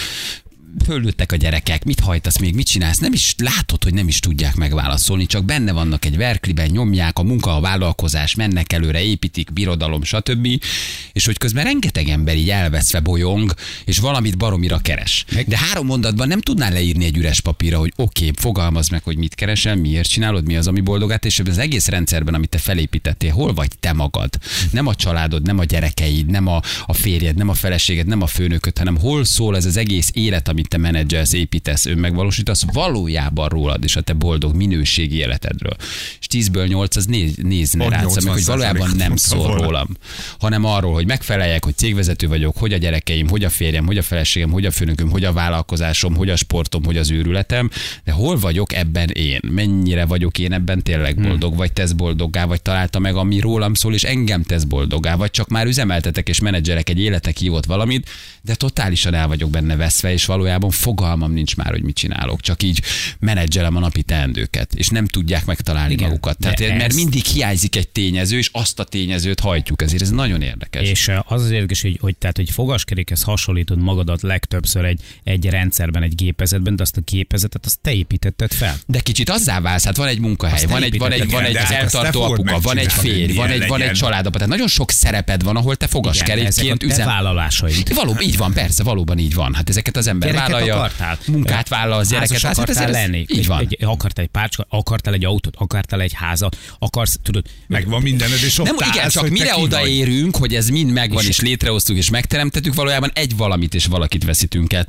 [0.86, 4.56] fölnőttek a gyerekek, mit hajtasz még, mit csinálsz, nem is látod, hogy nem is tudják
[4.56, 10.04] megválaszolni, csak benne vannak egy verkliben, nyomják a munka, a vállalkozás, mennek előre, építik, birodalom,
[10.04, 10.48] stb.
[11.14, 13.54] És hogy közben rengeteg ember így elveszve bolyong,
[13.86, 15.26] és valamit baromira keres.
[15.48, 19.18] De három mondatban nem tudnál leírni egy üres papírra, hogy oké, okay, fogalmazd meg, hogy
[19.18, 22.58] mit keresel, miért csinálod, mi az, ami boldogát, és ebben az egész rendszerben, amit te
[22.58, 24.30] felépítettél, hol vagy te magad?
[24.72, 28.28] Nem a családod, nem a gyerekeid, nem a, a férjed, nem a feleséged, nem a
[28.28, 33.84] főnököd, hanem hol szól ez az egész élet, amit te menedzselsz, építesz, önmegvalósítasz, valójában rólad
[33.84, 35.76] és a te boldog minőségi életedről.
[36.20, 39.64] És 10-ből 8 az néz, nézne rád, meg, hogy 80% valójában nem szól volna.
[39.64, 39.88] rólam,
[40.40, 44.02] hanem arról, hogy megfeleljek, hogy cégvezető vagyok, hogy a gyerekeim, hogy a férjem, hogy a
[44.02, 47.70] feleségem, hogy a főnököm, hogy a vállalkozásom, hogy a sportom, hogy az őrületem,
[48.04, 49.40] de hol vagyok ebben én?
[49.50, 53.94] Mennyire vagyok én ebben tényleg boldog, vagy tesz boldoggá, vagy találta meg, ami rólam szól,
[53.94, 58.10] és engem tesz boldoggá, vagy csak már üzemeltetek és menedzserek egy életek hívott valamit,
[58.42, 62.64] de totálisan el vagyok benne veszve, és valójában fogalmam nincs már, hogy mit csinálok, csak
[62.64, 62.82] így
[63.20, 66.38] menedzselem a napi teendőket, és nem tudják megtalálni Igen, magukat.
[66.38, 70.90] Tehát, mert mindig hiányzik egy tényező, és azt a tényezőt hajtjuk, ezért ez nagyon érdekes.
[70.90, 76.04] És az az érdekes, hogy, hogy, tehát, hogy fogaskerékhez hasonlítod magadat legtöbbször egy, egy rendszerben,
[76.04, 78.78] egy gépezetben, de azt a gépezetet azt te építetted fel.
[78.86, 81.56] De kicsit azzá válsz, hát van egy munkahely, Azt van egy, van egy, van egy
[81.56, 84.50] az hát azt eltartó te apuka, van egy férj, van egy, van egy családapa, tehát
[84.50, 87.06] nagyon sok szereped van, ahol te fogaskerékként te üzem.
[87.06, 87.94] vállalásaid.
[87.94, 89.54] Valóban, így van, persze, valóban így van.
[89.54, 91.18] Hát ezeket az ember vállalja, akartál?
[91.28, 93.26] munkát vállal, az gyereket Házas hát akartál ez- lenni?
[93.28, 93.60] Így van.
[93.60, 98.60] Egy, akartál egy párcska, akartál egy autót, akartál egy házat, akarsz, tudod, Megvan mindened, és
[98.60, 101.98] ott Nem, igen, állsz, csak hogy te mire odaérünk, hogy ez mind megvan, és létrehoztuk,
[101.98, 104.86] és megteremtettük, valójában egy valamit és valakit veszítünk el.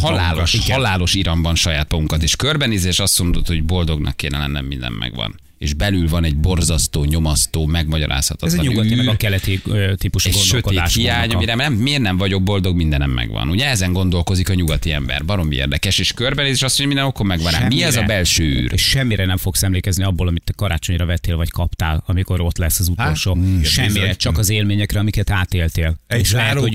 [0.00, 0.76] Halálos, igen.
[0.76, 5.42] halálos iramban saját magunkat, és körbenéz, és azt mondod, hogy boldognak kéne lennem, minden megvan.
[5.64, 9.62] És belül van egy borzasztó, nyomasztó, ez megmagyarázhatatlan a nyugati űr, meg a keleti
[9.96, 13.48] típusú egy sötét hiány, amire nem, miért nem vagyok boldog, mindenem megvan.
[13.48, 17.26] Ugye ezen gondolkozik a nyugati ember, baromi érdekes, és körbenéz, és azt mondja, minden okon
[17.26, 17.66] megvan rá.
[17.66, 18.72] Mi ez a belső űr?
[18.72, 22.78] És semmire nem fogsz emlékezni abból, amit te karácsonyra vettél, vagy kaptál, amikor ott lesz
[22.78, 23.36] az utolsó.
[23.36, 24.16] igen, Semmire, bizony.
[24.16, 25.96] csak az élményekre, amiket átéltél.
[26.06, 26.68] Egy záró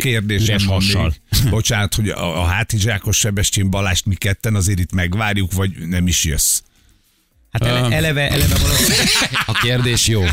[0.47, 1.13] van hassal.
[1.49, 6.23] Bocsánat, hogy a, a hátizsákos Sebestyén Balást mi ketten azért itt megvárjuk, vagy nem is
[6.23, 6.61] jössz?
[7.51, 9.07] Hát ele, eleve, eleve valószínűleg.
[9.45, 10.23] A kérdés jó.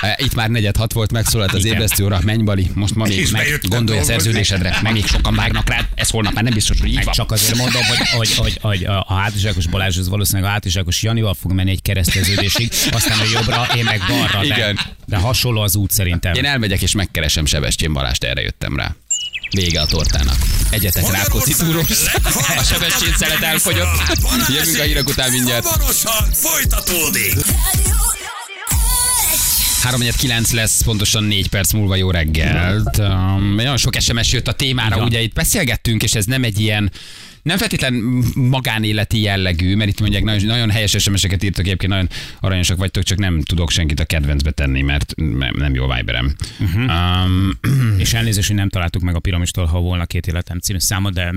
[0.00, 3.28] E, Itt már negyed hat volt, megszólalt az ébresztő óra, menj Bali, most ma még
[3.30, 6.88] meg, gondolj a szerződésedre, meg még sokan vágnak rád, ez holnap már nem biztos, hogy
[6.88, 7.14] így Meg van.
[7.14, 11.34] csak azért mondom, hogy, hogy, hogy, hogy a hátizsákos Balázs az valószínűleg a hátizsákos Janival
[11.40, 14.38] fog menni egy kereszteződésig, aztán a jobbra, én meg balra.
[14.38, 14.78] De, Igen.
[15.06, 16.34] de hasonló az út szerintem.
[16.34, 18.94] Én elmegyek és megkeresem Sebestyén Balást, erre jöttem rá.
[19.50, 20.36] Vége a tortának.
[20.74, 22.04] Egyetek Rákóczi túros.
[22.58, 24.18] A Sebestyén szelet elfogyott.
[24.48, 25.66] Jövünk a hírek után mindjárt.
[26.32, 27.34] Folytatódik.
[29.82, 30.00] 3
[30.52, 32.98] lesz, pontosan 4 perc múlva jó reggelt.
[32.98, 36.92] Um, nagyon sok SMS jött a témára, ugye itt beszélgettünk, és ez nem egy ilyen
[37.44, 37.94] nem feltétlen
[38.34, 42.08] magánéleti jellegű, mert itt mondják, nagyon, nagyon helyes SMS-eket írtak, egyébként nagyon
[42.40, 46.34] aranyosak vagytok, csak nem tudok senkit a kedvencbe tenni, mert nem nem jó Viberem.
[46.60, 47.24] Uh-huh.
[47.24, 47.58] Um,
[47.98, 51.32] És elnézést, hogy nem találtuk meg a piramistól, ha volna két életem című száma, de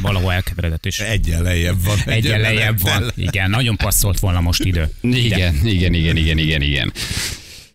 [0.00, 0.98] valahol elkeveredett is.
[0.98, 1.98] Egyen lejjebb van.
[2.06, 3.10] Egyen lejjebb van.
[3.16, 4.88] Igen, nagyon passzolt volna most idő.
[5.00, 6.92] Igen, igen, igen, igen, igen, igen.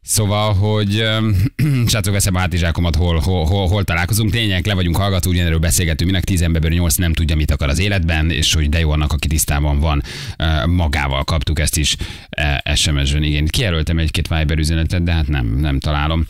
[0.08, 1.04] Szóval, hogy
[1.88, 4.34] srácok, veszem a hátizsákomat, hol, hol, hol, hol találkozunk.
[4.34, 7.80] Lényeg, le vagyunk hallgató, ugyanerről beszélgetünk, minek 10 emberből 8 nem tudja, mit akar az
[7.80, 10.04] életben, és hogy de jó annak, aki tisztában van
[10.40, 11.96] uh, magával kaptuk ezt is
[12.66, 13.24] uh, SMS-ben.
[13.24, 16.26] Igen, kijelöltem egy-két Viber üzenetet, de hát nem, nem találom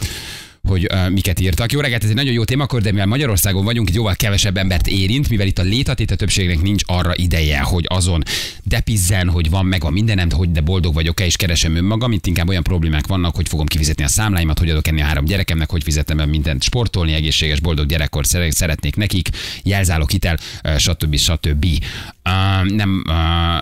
[0.68, 1.72] hogy uh, miket írtak.
[1.72, 4.88] Jó reggelt, ez egy nagyon jó témakör, de mivel Magyarországon vagyunk, itt jóval kevesebb embert
[4.88, 8.24] érint, mivel itt a létatét a többségnek nincs arra ideje, hogy azon
[8.64, 12.50] depizzen, hogy van meg a mindenem, hogy de boldog vagyok-e, és keresem önmagam, itt inkább
[12.50, 15.84] olyan problémák vannak, hogy fogom kifizetni a számláimat, hogy adok enni a három gyerekemnek, hogy
[15.84, 19.30] fizetem be mindent sportolni, egészséges, boldog gyerekkor szere- szeretnék nekik,
[19.64, 20.38] jelzálok hitel,
[20.78, 21.16] stb.
[21.16, 21.66] stb.
[22.64, 23.04] Nem,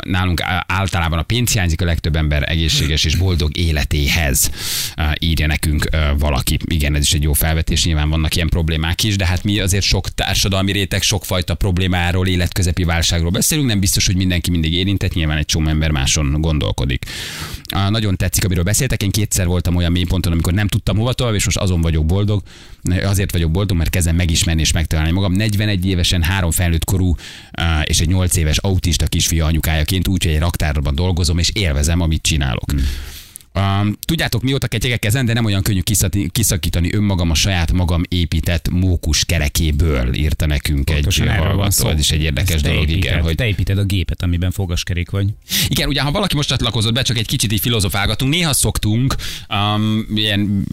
[0.06, 4.52] nálunk általában a pénz hiányzik, a legtöbb ember egészséges és boldog életéhez
[4.98, 6.58] uh, írja nekünk valaki.
[6.66, 9.84] Igen, ez is egy jó felvetés, nyilván vannak ilyen problémák is, de hát mi azért
[9.84, 15.38] sok társadalmi réteg, sokfajta problémáról, életközepi válságról beszélünk, nem biztos, hogy mindenki mindig érintett, nyilván
[15.38, 17.06] egy csomó ember máson gondolkodik.
[17.90, 21.46] Nagyon tetszik, amiről beszéltek, én kétszer voltam olyan mélyponton, amikor nem tudtam hova tovább, és
[21.46, 22.42] most azon vagyok boldog,
[23.04, 25.32] azért vagyok boldog, mert kezdem megismerni és megtalálni magam.
[25.32, 27.16] 41 évesen, három felnőtt korú
[27.84, 32.72] és egy 8 éves autista kisfiú anyukájaként, úgyhogy egy raktárban dolgozom, és élvezem, amit csinálok.
[32.72, 32.84] Hmm.
[33.56, 35.82] Um, tudjátok, mióta ketyegek ezen, de nem olyan könnyű
[36.32, 41.90] kiszakítani önmagam a saját magam épített mókus kerekéből, írta nekünk Pontosan egy hallgató.
[41.90, 42.98] Ez is egy érdekes Ezt dolog, igen.
[42.98, 43.36] építed, Hogy...
[43.36, 45.28] Te építed a gépet, amiben fogaskerék vagy.
[45.68, 49.16] Igen, ugye ha valaki most csatlakozott be, csak egy kicsit így filozofálgatunk, néha szoktunk
[49.50, 50.68] um, ilyen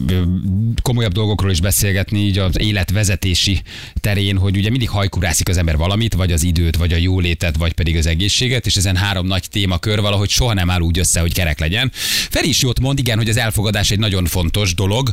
[0.81, 3.61] komolyabb dolgokról is beszélgetni, így az életvezetési
[3.99, 7.73] terén, hogy ugye mindig hajkurászik az ember valamit, vagy az időt, vagy a jólétet, vagy
[7.73, 11.33] pedig az egészséget, és ezen három nagy témakör valahogy soha nem áll úgy össze, hogy
[11.33, 11.91] kerek legyen.
[12.29, 15.11] Feri is jót mond, igen, hogy az elfogadás egy nagyon fontos dolog.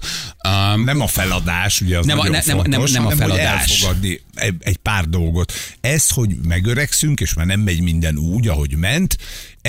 [0.48, 3.70] Um, Nem a feladás, ugye az Nem a- ne- nem- nem- fontos, nem a feladás.
[3.70, 4.20] elfogadni
[4.60, 5.52] egy pár dolgot.
[5.80, 9.16] Ez, hogy megöregszünk, és már nem megy minden úgy, ahogy ment,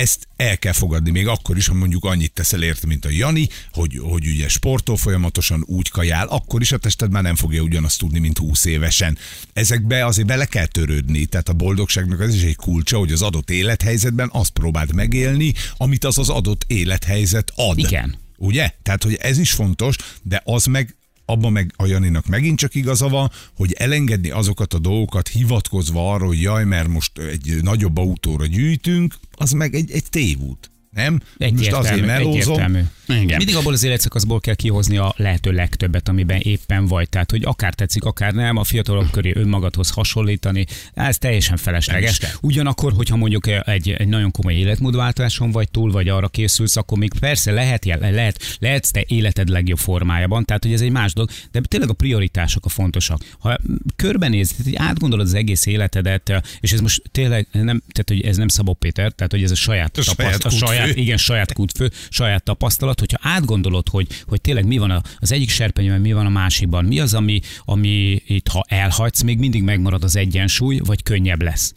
[0.00, 3.48] ezt el kell fogadni, még akkor is, ha mondjuk annyit teszel érte, mint a Jani,
[3.72, 7.98] hogy, hogy ugye sportol folyamatosan, úgy kajál, akkor is a tested már nem fogja ugyanazt
[7.98, 9.18] tudni, mint 20 évesen.
[9.52, 13.50] Ezekbe azért bele kell törődni, tehát a boldogságnak ez is egy kulcsa, hogy az adott
[13.50, 17.78] élethelyzetben azt próbáld megélni, amit az az adott élethelyzet ad.
[17.78, 18.14] Igen.
[18.36, 18.70] Ugye?
[18.82, 20.96] Tehát, hogy ez is fontos, de az meg
[21.30, 26.26] abban meg a Janinak megint csak igaza van, hogy elengedni azokat a dolgokat hivatkozva arra,
[26.26, 30.70] hogy jaj, mert most egy nagyobb autóra gyűjtünk, az meg egy, egy tévút.
[30.90, 31.12] Nem?
[31.12, 32.88] most Egyértelmű, azért melózom.
[33.10, 33.36] Igen.
[33.36, 37.08] Mindig abból az életszakaszból kell kihozni a lehető legtöbbet, amiben éppen vagy.
[37.08, 42.18] Tehát, hogy akár tetszik, akár nem, a fiatalok köré önmagadhoz hasonlítani, ez teljesen felesleges.
[42.18, 42.30] Kell.
[42.40, 47.12] Ugyanakkor, hogyha mondjuk egy, egy nagyon komoly életmódváltáson vagy túl, vagy arra készülsz, akkor még
[47.20, 51.60] persze lehet, lehet, lehetsz te életed legjobb formájában, tehát hogy ez egy más dolog, de
[51.60, 53.20] tényleg a prioritások a fontosak.
[53.38, 53.58] Ha
[53.96, 58.72] körbenéz, átgondolod az egész életedet, és ez most tényleg nem, tehát hogy ez nem Szabó
[58.72, 62.42] Péter, tehát hogy ez a saját, A saját tapaszt- a saját igen, saját kútfő, saját
[62.42, 66.84] tapasztalat, hogyha átgondolod, hogy, hogy tényleg mi van az egyik serpenyőben, mi van a másikban,
[66.84, 71.74] mi az, ami, ami itt, ha elhagysz, még mindig megmarad az egyensúly, vagy könnyebb lesz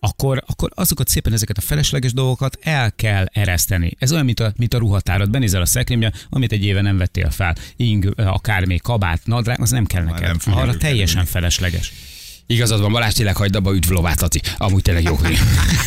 [0.00, 3.96] akkor, akkor azokat szépen ezeket a felesleges dolgokat el kell ereszteni.
[3.98, 5.30] Ez olyan, mint a, mint a ruhatárad.
[5.30, 7.54] Benézel a szekrénybe, amit egy éve nem vettél fel.
[7.76, 10.36] Ing, akár még kabát, nadrág, az nem kell neked.
[10.44, 11.92] nem Arra teljesen felesleges.
[12.48, 14.40] Igazad van, Balázs, tényleg hagyd abba, üdv Lovát, Laci.
[14.56, 15.16] Amúgy tényleg jó.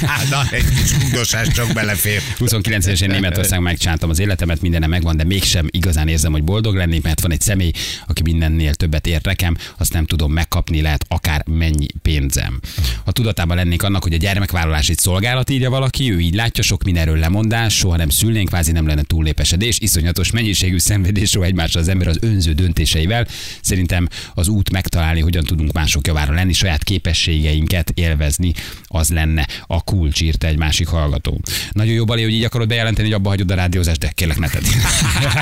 [0.05, 2.21] Hát, na, egy kis csak belefér.
[2.37, 7.03] 29 évesen Németország megcsántam az életemet, mindenem megvan, de mégsem igazán érzem, hogy boldog lennék,
[7.03, 7.71] mert van egy személy,
[8.07, 12.59] aki mindennél többet ér nekem, azt nem tudom megkapni, lehet akár mennyi pénzem.
[13.05, 16.83] Ha tudatában lennék annak, hogy a gyermekvállalás egy szolgálat, írja valaki, ő így látja, sok
[16.83, 21.87] mindenről lemondás, soha nem szülnénk, kvázi nem lenne túllépesedés, iszonyatos mennyiségű szenvedés roh egymással az
[21.87, 23.27] ember az önző döntéseivel.
[23.61, 28.53] Szerintem az út megtalálni, hogyan tudunk mások javára lenni, használni, saját képességeinket élvezni,
[28.87, 31.41] az lenne a kulcs, írta egy másik hallgató.
[31.71, 34.47] Nagyon jó balé, hogy így akarod bejelenteni, hogy abba hagyod a rádiózást, de kérlek ne
[34.47, 34.63] tedd.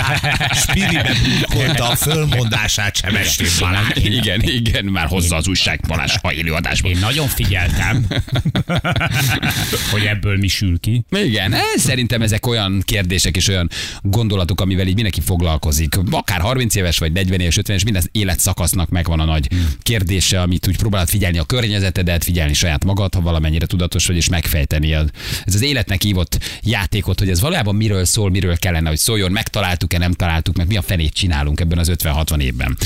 [0.64, 1.16] Spiribe
[1.78, 3.96] a fölmondását sem estén Balázs.
[3.96, 6.92] igen, igen, már hozza az újság Balázs a élőadásban.
[6.92, 8.06] Én nagyon figyeltem,
[9.92, 11.06] hogy ebből mi sül ki.
[11.10, 13.70] Igen, ez, szerintem ezek olyan kérdések és olyan
[14.02, 15.96] gondolatok, amivel így mindenki foglalkozik.
[16.12, 19.48] Akár 30 éves vagy 40 éves, 50 éves, minden életszakasznak megvan a nagy
[19.82, 24.30] kérdése, amit úgy próbálod figyelni a környezetedet, figyelni saját magad, ha valamennyire tudatos vagy, és
[24.30, 24.94] megfejteni.
[24.94, 25.06] a-
[25.46, 29.98] Ez az életnek hívott játékot, hogy ez valójában miről szól, miről kellene, hogy szóljon, megtaláltuk-e,
[29.98, 32.78] nem találtuk meg, mi a fenét csinálunk ebben az 50-60 évben.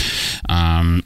[0.54, 0.98] Um,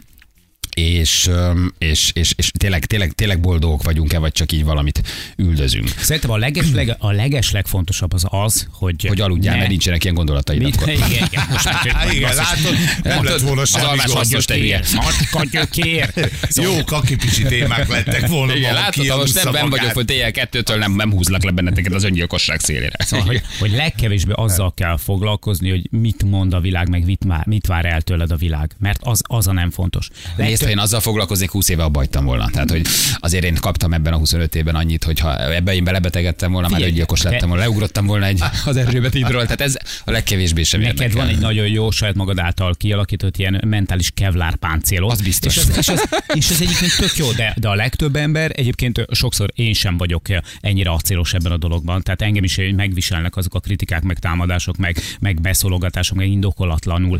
[0.75, 1.29] és,
[1.77, 5.01] és, és, és tényleg, tényleg, tényleg boldogok vagyunk-e, vagy csak így valamit
[5.37, 5.87] üldözünk.
[5.97, 9.05] Szerintem a legesleg, a legeslegfontosabb az az, hogy...
[9.07, 10.75] Hogy aludjál, ne- mert nincsenek ilyen gondolataid Mit?
[10.75, 10.89] akkor.
[10.89, 14.81] Igen, igen, most már Há, igen, látod, nem lett volna semmi hasznos, te hülye.
[14.95, 16.13] Matka gyökér.
[16.55, 18.55] Jó kakipisi témák lettek volna.
[18.55, 22.03] Igen, látod, most nem ben vagyok, hogy éjjel kettőtől nem, nem húzlak le benneteket az
[22.03, 22.97] öngyilkosság szélére.
[22.99, 27.45] Szóval, hogy, hogy legkevésbé azzal kell foglalkozni, hogy mit mond a világ, meg mit, vár,
[27.45, 28.71] mit vár el tőled a világ.
[28.79, 30.09] Mert az, az a nem fontos.
[30.37, 32.49] Nézd, ha én azzal foglalkoznék, 20 éve abba hagytam volna.
[32.49, 32.81] Tehát, hogy
[33.19, 36.75] azért én kaptam ebben a 25 évben annyit, hogy ha ebbe én belebetegedtem volna, már
[36.75, 39.41] Figyelj, öngyilkos te- lettem volna, leugrottam volna egy az erőbetítről.
[39.41, 39.75] Tehát ez
[40.05, 41.25] a legkevésbé sem Neked érdekel.
[41.25, 45.11] van egy nagyon jó saját magad által kialakított ilyen mentális kevlár páncélod.
[45.11, 45.55] Az biztos.
[45.55, 46.01] És ez, és, ez,
[46.33, 50.25] és ez egyébként tök jó, de, de a legtöbb ember, egyébként sokszor én sem vagyok
[50.59, 52.01] ennyire acélos ebben a dologban.
[52.01, 57.19] Tehát engem is megviselnek azok a kritikák, meg támadások, meg, meg beszólogatások, meg indokolatlanul,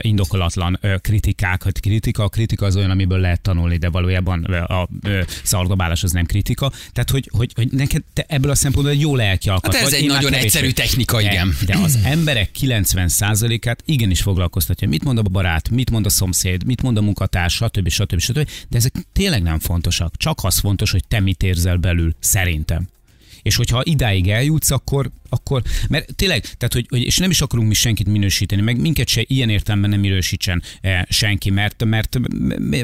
[0.00, 1.62] indokolatlan kritikák.
[1.62, 6.12] Hát kritika, a kritika az olyan, amiből lehet tanulni, de valójában a ö, szardobálás az
[6.12, 6.72] nem kritika.
[6.92, 9.90] Tehát, hogy, hogy, hogy neked te ebből a szempontból egy jó lelki alkat Hát ez
[9.90, 10.00] vagy.
[10.00, 10.44] egy nagyon kevésbé.
[10.44, 11.54] egyszerű technika, De- igen.
[11.66, 14.88] De az emberek 90%-át igenis foglalkoztatja.
[14.88, 17.88] Mit mond a barát, mit mond a szomszéd, mit mond a munkatárs, stb.
[17.88, 18.18] stb.
[18.18, 18.48] stb.
[18.68, 20.16] De ezek tényleg nem fontosak.
[20.16, 22.88] Csak az fontos, hogy te mit érzel belül, szerintem.
[23.42, 27.68] És hogyha idáig eljutsz, akkor, akkor mert tényleg, tehát, hogy, hogy, és nem is akarunk
[27.68, 32.18] mi senkit minősíteni, meg minket se ilyen értelemben nem minősítsen eh, senki, mert, mert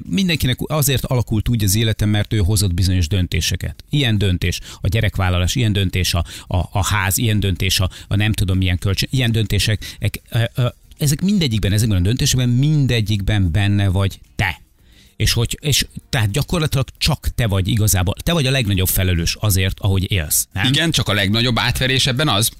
[0.08, 3.84] mindenkinek azért alakult úgy az életem, mert ő hozott bizonyos döntéseket.
[3.90, 8.32] Ilyen döntés, a gyerekvállalás, ilyen döntés, a, a, a ház, ilyen döntés, a, a nem
[8.32, 10.66] tudom milyen kölcsön, ilyen döntések, ek, eh, eh,
[10.98, 14.60] ezek mindegyikben, ezekben a döntésekben mindegyikben benne vagy te.
[15.18, 19.81] És, hogy, és tehát gyakorlatilag csak te vagy igazából, te vagy a legnagyobb felelős azért,
[19.81, 20.48] ahogy élsz.
[20.52, 20.66] Nem?
[20.66, 22.50] Igen, csak a legnagyobb átverés ebben az,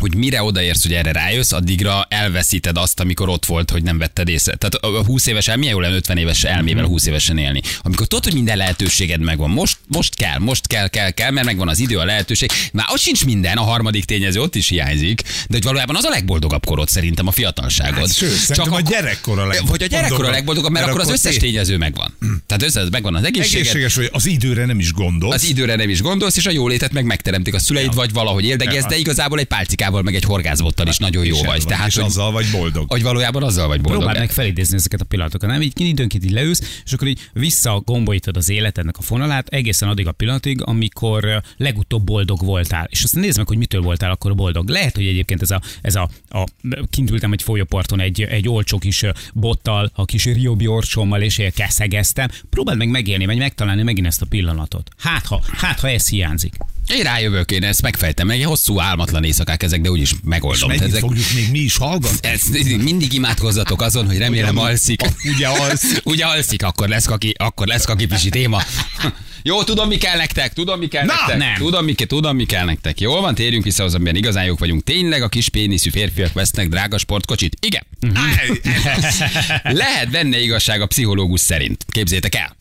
[0.00, 4.28] hogy mire odaérsz, hogy erre rájössz, addigra elveszíted azt, amikor ott volt, hogy nem vetted
[4.28, 4.54] észre.
[4.54, 7.60] Tehát a 20 éves el, milyen jó lenne 50 éves elmével 20 évesen élni.
[7.82, 11.68] Amikor tudod, hogy minden lehetőséged megvan, most, most kell, most kell, kell, kell, mert megvan
[11.68, 12.50] az idő, a lehetőség.
[12.72, 16.08] Már ott sincs minden, a harmadik tényező ott is hiányzik, de hogy valójában az a
[16.10, 17.98] legboldogabb korod szerintem a fiatalságod.
[17.98, 19.68] Hát, sőt, szerintem a akkor- gyerekkor a legboldogabb.
[19.68, 22.16] Vagy a gyerekkor a legboldogabb, mert, Mert akkor az összes té- tényező megvan.
[22.46, 25.34] Tehát össze, megvan az egészséged, Egészséges, hogy az időre nem is gondolsz.
[25.34, 28.84] az időre nem is gondolsz, és a jólétet meg megteremtik a szüleid, vagy valahogy éldegez,
[28.84, 31.64] de igazából egy pálcikával, meg egy horgászbottal is nagyon jó vagy.
[31.64, 32.90] Tehát, és hogy, azzal vagy boldog.
[32.90, 34.00] hogy valójában azzal vagy boldog.
[34.00, 35.62] Próbáld meg felidézni ezeket a pillanatokat, nem?
[35.62, 40.12] Így időnként így leülsz, és akkor így visszagombolítod az életednek a fonalát egészen addig a
[40.12, 42.86] pillanatig, amikor ö, legutóbb boldog voltál.
[42.90, 44.68] És azt nézd meg, hogy mitől voltál akkor boldog.
[44.68, 46.44] Lehet, hogy egyébként ez a, ez a, a
[46.90, 51.42] kint ültem egy folyóparton egy, egy olcsó kis ö, bottal, a kis riobi orcsommal, és
[51.54, 52.28] keszegeztem.
[52.50, 54.90] Próbáld meg megélni, vagy megtalálni megint ezt a pillanatot.
[54.98, 56.54] Hát ha, hát ha ez hiányzik.
[56.90, 60.68] Én rájövök, én ezt megfejtem, meg egy hosszú álmatlan éjszakák ezek, de úgyis És megoldom.
[60.68, 62.28] mennyit Ezek, fogjuk még mi is hallgatni?
[62.28, 62.42] ez,
[62.82, 65.00] mindig imádkozzatok azon, hogy remélem Ugyan- alszik.
[65.24, 66.00] Ugye alszik.
[66.12, 68.62] Ugye alszik, akkor lesz kaki, akkor lesz kaki pisi téma.
[69.42, 71.36] Jó, tudom, mi kell nektek, tudom, mi kell Na, nektek.
[71.38, 71.54] nem.
[71.54, 73.00] Tudom, mi, tudom, mi kell nektek.
[73.00, 74.84] Jól van, térjünk vissza az, amiben igazán jók vagyunk.
[74.84, 77.56] Tényleg a kis péniszű férfiak vesznek drága sportkocsit?
[77.60, 77.82] Igen.
[79.62, 81.84] Lehet benne igazság a pszichológus szerint.
[81.88, 82.56] Képzétek el.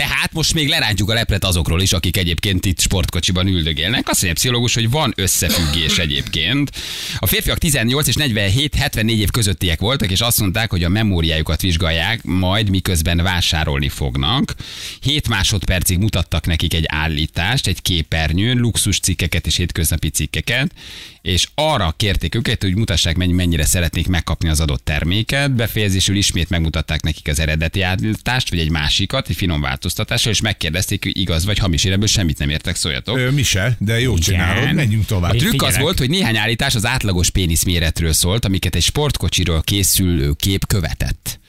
[0.00, 4.08] Tehát most még lerántjuk a leplet azokról is, akik egyébként itt sportkocsiban üldögélnek.
[4.08, 6.70] Azt mondja a pszichológus, hogy van összefüggés egyébként.
[7.18, 11.60] A férfiak 18 és 47, 74 év közöttiek voltak, és azt mondták, hogy a memóriájukat
[11.60, 14.54] vizsgálják, majd miközben vásárolni fognak.
[15.00, 20.72] 7 másodpercig mutattak nekik egy állítást, egy képernyőn, luxus cikkeket és hétköznapi cikkeket,
[21.22, 25.54] és arra kérték őket, hogy mutassák, mennyi- mennyire szeretnék megkapni az adott terméket.
[25.54, 31.02] Befejezésül ismét megmutatták nekik az eredeti állítást, vagy egy másikat, egy finom változtatással, és megkérdezték,
[31.02, 31.84] hogy igaz vagy hamis.
[31.84, 33.16] Én ebből semmit nem értek, szóljatok.
[33.16, 35.32] Ö, mi se, de jó csinálod, menjünk tovább.
[35.32, 35.80] A trükk az Figyelek.
[35.80, 41.40] volt, hogy néhány állítás az átlagos péniszméretről szólt, amiket egy sportkocsiról készülő kép követett.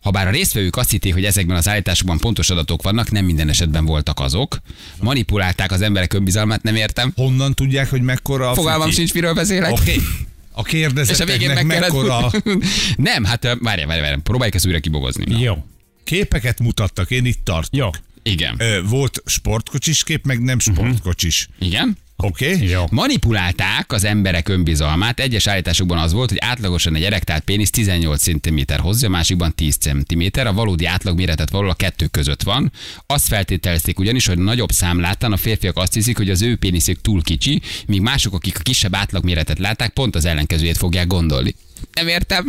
[0.00, 3.84] Habár a résztvevők azt hitték, hogy ezekben az állításokban pontos adatok vannak, nem minden esetben
[3.84, 4.58] voltak azok.
[5.00, 7.12] Manipulálták az emberek önbizalmát, nem értem.
[7.16, 8.96] Honnan tudják, hogy mekkora a Fogalmam fütyi?
[8.96, 9.70] sincs, miről beszélek.
[9.72, 10.00] Oké.
[10.52, 12.30] A kérdezetteknek meg mekkora
[12.96, 15.40] Nem, hát ö, várjál, várjál, várjál, próbáljuk ezt újra kibogozni.
[15.40, 15.64] Jó.
[16.04, 17.74] képeket mutattak, én itt tartok.
[17.74, 17.88] Jó.
[18.22, 18.54] Igen.
[18.58, 21.48] Ö, Volt sportkocsis kép, meg nem sportkocsis.
[21.58, 21.96] Igen?
[22.22, 22.52] Oké?
[22.54, 22.68] Okay?
[22.68, 22.84] Jó.
[22.90, 25.20] Manipulálták az emberek önbizalmát.
[25.20, 29.76] Egyes állításokban az volt, hogy átlagosan egy erektált pénisz 18 cm hozzá, a másikban 10
[29.76, 30.22] cm.
[30.46, 32.72] A valódi átlagméretet valahol a kettő között van.
[33.06, 37.22] Azt feltételezték ugyanis, hogy nagyobb számlátán a férfiak azt hiszik, hogy az ő péniszük túl
[37.22, 41.54] kicsi, míg mások, akik a kisebb átlagméretet látták, pont az ellenkezőjét fogják gondolni.
[41.94, 42.46] Nem értem.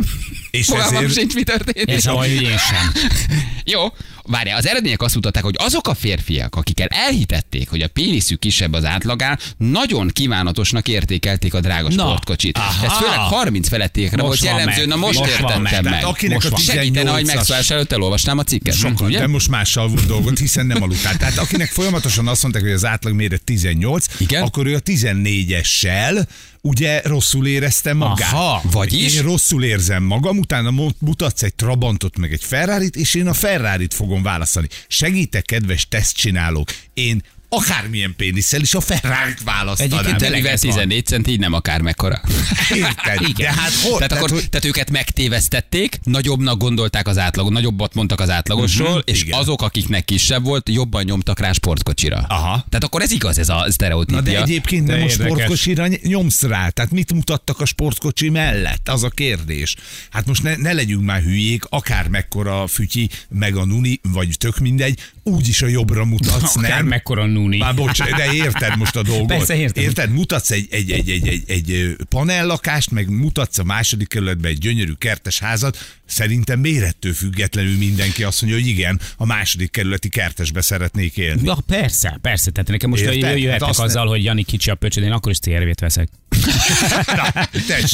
[0.50, 1.88] És Fogalmam ezért- sincs, mi történt.
[1.90, 2.92] És ahogy én sem.
[3.72, 3.80] Jó,
[4.26, 8.72] várjál, az eredmények azt mutatták, hogy azok a férfiak, akikkel elhitették, hogy a péniszük kisebb
[8.72, 12.58] az átlagán, nagyon kívánatosnak értékelték a drága Na, sportkocsit.
[12.58, 12.86] aha.
[12.86, 15.82] Ez főleg 30 felettiekre volt jellemző, na most, Most értettem meg.
[15.84, 16.04] meg.
[16.04, 16.60] Akinek Most a van.
[16.60, 18.74] 18 Segítene, hogy megszólás előtt elolvasnám a cikket.
[18.74, 19.18] Sokan, ugye?
[19.18, 21.16] de most mással volt dolgot, hiszen nem aludtál.
[21.16, 24.42] Tehát akinek folyamatosan azt mondták, hogy az átlagméret 18, Igen?
[24.42, 26.26] akkor ő a 14-essel
[26.62, 28.32] ugye rosszul érezte magát.
[28.32, 29.14] Aha, vagyis?
[29.14, 33.32] Én rosszul érzem magam, utána mu- mutatsz egy Trabantot, meg egy ferrari és én a
[33.32, 34.68] ferrari fogom választani.
[34.88, 37.22] Segítek, kedves tesztcsinálók, én
[37.56, 39.92] akármilyen pénisszel is a ferrari választanám.
[39.92, 40.70] Egyébként tényleg mivel ez van.
[40.72, 42.20] 14 cent, így nem akár mekkora.
[42.74, 43.26] Érted?
[43.36, 43.94] De hát hol?
[43.98, 48.98] Tehát, akkor, hogy- tehát őket megtévesztették, nagyobbnak gondolták az átlagot, nagyobbat mondtak az átlagosról, Mhm,
[49.04, 49.38] és igen.
[49.38, 52.16] azok, akiknek kisebb volt, jobban nyomtak rá sportkocsira.
[52.28, 52.64] Aha.
[52.68, 54.20] Tehát akkor ez igaz, ez a Na sztereotípia.
[54.20, 55.26] de egyébként De nem a érdekes.
[55.32, 56.68] sportkocsira ny- nyomsz rá.
[56.68, 58.88] Tehát mit mutattak a sportkocsi mellett?
[58.88, 59.76] Az a kérdés.
[60.10, 64.58] Hát most ne, ne legyünk már hülyék, akár mekkora fütyi, meg a nuni, vagy tök
[64.58, 66.86] mindegy, úgyis a jobbra mutatsz, Akár nem?
[66.86, 67.40] mekkora nuni.
[67.48, 69.26] Már bocs, de érted most a dolgot.
[69.26, 69.84] Persze, értem.
[69.84, 70.10] Érted?
[70.10, 74.92] Mutatsz egy, egy, egy, egy, egy, egy panellakást, meg mutatsz a második kerületben egy gyönyörű
[74.92, 75.78] kertes házat,
[76.12, 81.40] szerintem mérettől függetlenül mindenki azt mondja, hogy igen, a második kerületi kertesbe szeretnék élni.
[81.44, 82.50] Ja, persze, persze.
[82.50, 83.38] Tehát nekem most Érted?
[83.38, 86.08] Jöhettek Hát azzal, ne- hogy Jani kicsi a pöcsöd, én akkor is CRV-t veszek.
[87.16, 87.48] Na.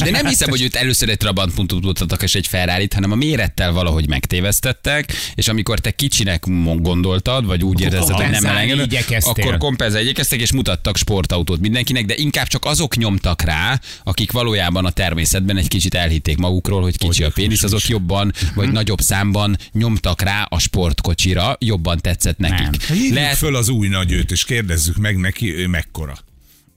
[0.05, 3.15] De nem hiszem, hogy őt először egy Trabant pontot mutattak és egy ferrari hanem a
[3.15, 8.87] mérettel valahogy megtévesztettek, és amikor te kicsinek gondoltad, vagy úgy érezted, hogy nem elengedő,
[9.21, 14.85] akkor kompenzálni igyekeztek, és mutattak sportautót mindenkinek, de inkább csak azok nyomtak rá, akik valójában
[14.85, 19.57] a természetben egy kicsit elhitték magukról, hogy kicsi a pénisz, azok jobban, vagy nagyobb számban
[19.73, 22.59] nyomtak rá a sportkocsira, jobban tetszett nekik.
[22.89, 22.97] Nem.
[22.99, 26.19] Hívjuk Lehet, föl az új nagyőt, és kérdezzük meg neki, ő mekkora.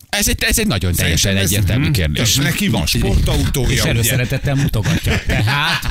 [0.10, 1.94] ez egy, ez egy nagyon teljesen Szerintem ez- egyértelmű Mhm.
[1.94, 2.34] kérdés.
[2.34, 3.90] Tehát Neki van És sportautója, ugye?
[3.90, 5.20] előszeretettel mutogatja.
[5.28, 5.82] Tehát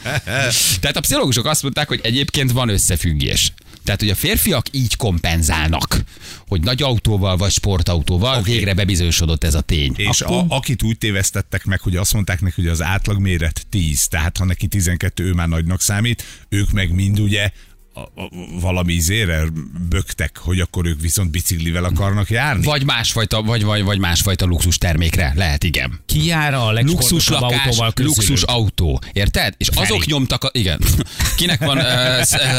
[0.80, 3.52] Tehát a pszichológusok azt mondták, hogy egyébként van összefüggés.
[3.84, 6.04] Tehát, hogy a férfiak így kompenzálnak,
[6.48, 8.52] hogy nagy autóval vagy sportautóval okay.
[8.52, 9.94] végre bebizonyosodott ez a tény.
[9.96, 14.36] És a, akit úgy tévesztettek meg, hogy azt mondták neki, hogy az átlagméret 10, tehát
[14.36, 17.50] ha neki 12, ő már nagynak számít, ők meg mind ugye
[17.94, 18.28] a, a,
[18.60, 19.42] valami izére
[19.88, 22.64] böktek, hogy akkor ők viszont biciklivel akarnak járni.
[22.64, 25.32] Vagy másfajta, vagy, vagy, vagy másfajta luxus termékre.
[25.36, 26.00] Lehet, igen.
[26.06, 28.16] ki jár a Luxus lakás, autóval közülük?
[28.16, 29.00] luxus autó.
[29.12, 29.54] Érted?
[29.56, 29.86] És Feri.
[29.86, 30.78] azok nyomtak, a, igen.
[31.36, 31.84] Kinek van uh,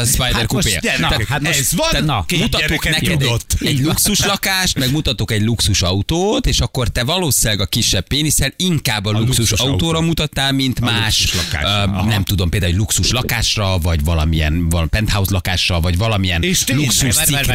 [0.06, 0.78] Spider Hát kupé?
[0.82, 5.30] gyerekek, hát most- ez van, te- na, mutatok neked egy, egy luxus lakást, meg mutatok
[5.30, 9.60] egy luxus autót, és akkor te valószínűleg a kisebb péniszel inkább a, A luxus, luxus
[9.60, 10.06] autóra autó.
[10.06, 12.04] mutattál, mint A más, aha.
[12.04, 17.16] nem tudom, például egy luxus lakásra, vagy valamilyen val- penthouse lakásra, vagy valamilyen És luxus
[17.16, 17.54] cikkre.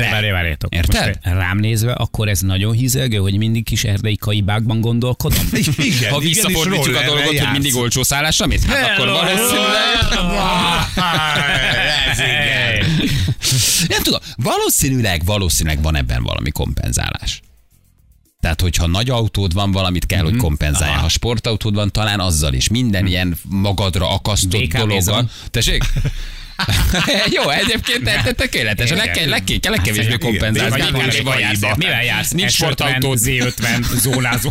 [0.70, 1.18] Érted?
[1.22, 5.50] Rám nézve, akkor ez nagyon hízelgő, hogy mindig kis erdei kaibákban gondolkodom.
[5.78, 9.90] Igen, Ha visszafordítjuk a dolgot, hogy mindig olcsó szállásra mész, hát akkor valószínűleg...
[13.88, 17.42] Nem tudom, valószínűleg, valószínűleg van ebben valami kompenzálás.
[18.40, 20.98] Tehát, hogyha nagy autód van, valamit kell, hogy kompenzálja.
[20.98, 22.68] Ha sportautód van, talán azzal is.
[22.70, 25.30] Minden ilyen magadra akasztott BKV dologgal.
[25.52, 25.84] Tessék?
[27.36, 28.92] Jó, egyébként te, te tökéletes.
[28.92, 30.54] A leg, leg, leg, legkevésbé igen,
[31.78, 32.30] Mivel jársz?
[32.30, 33.18] Nincs S50, sportautód.
[33.22, 34.50] Z50 zónázó.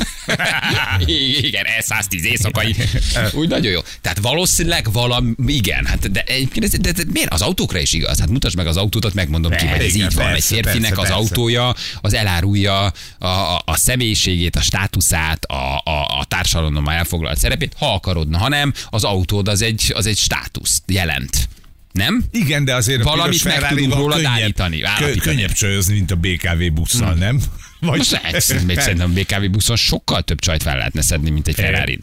[1.43, 2.75] Igen, E110 éjszakai.
[3.33, 3.81] Úgy nagyon jó.
[4.01, 8.19] Tehát valószínűleg valami, igen, hát de, egyébként de, de, miért az autókra is igaz?
[8.19, 10.35] Hát mutasd meg az autódat, megmondom ki, hogy ez így van.
[10.35, 12.93] Egy férfinek az autója, az elárulja a,
[13.27, 18.73] a, a személyiségét, a státuszát, a, a, a társadalomban elfoglalt szerepét, ha akarod, ha nem,
[18.91, 21.49] az autód az egy, az egy státuszt jelent.
[21.93, 22.25] Nem?
[22.31, 25.21] Igen, de azért Valamit meg tudunk rólad könnyebb- állítani, kö-.
[25.21, 27.41] Könnyebb csajozni, mint a BKV busszal, nem?
[27.81, 31.55] Vagy Most lehet, szerintem a BKV buszon sokkal több csajt fel lehetne szedni, mint egy
[31.55, 31.99] ferrari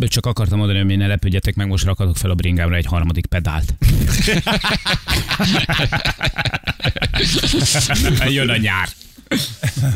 [0.00, 3.74] Csak akartam mondani, hogy ne lepődjetek meg, most rakatok fel a bringámra egy harmadik pedált.
[8.28, 8.88] Jön a nyár.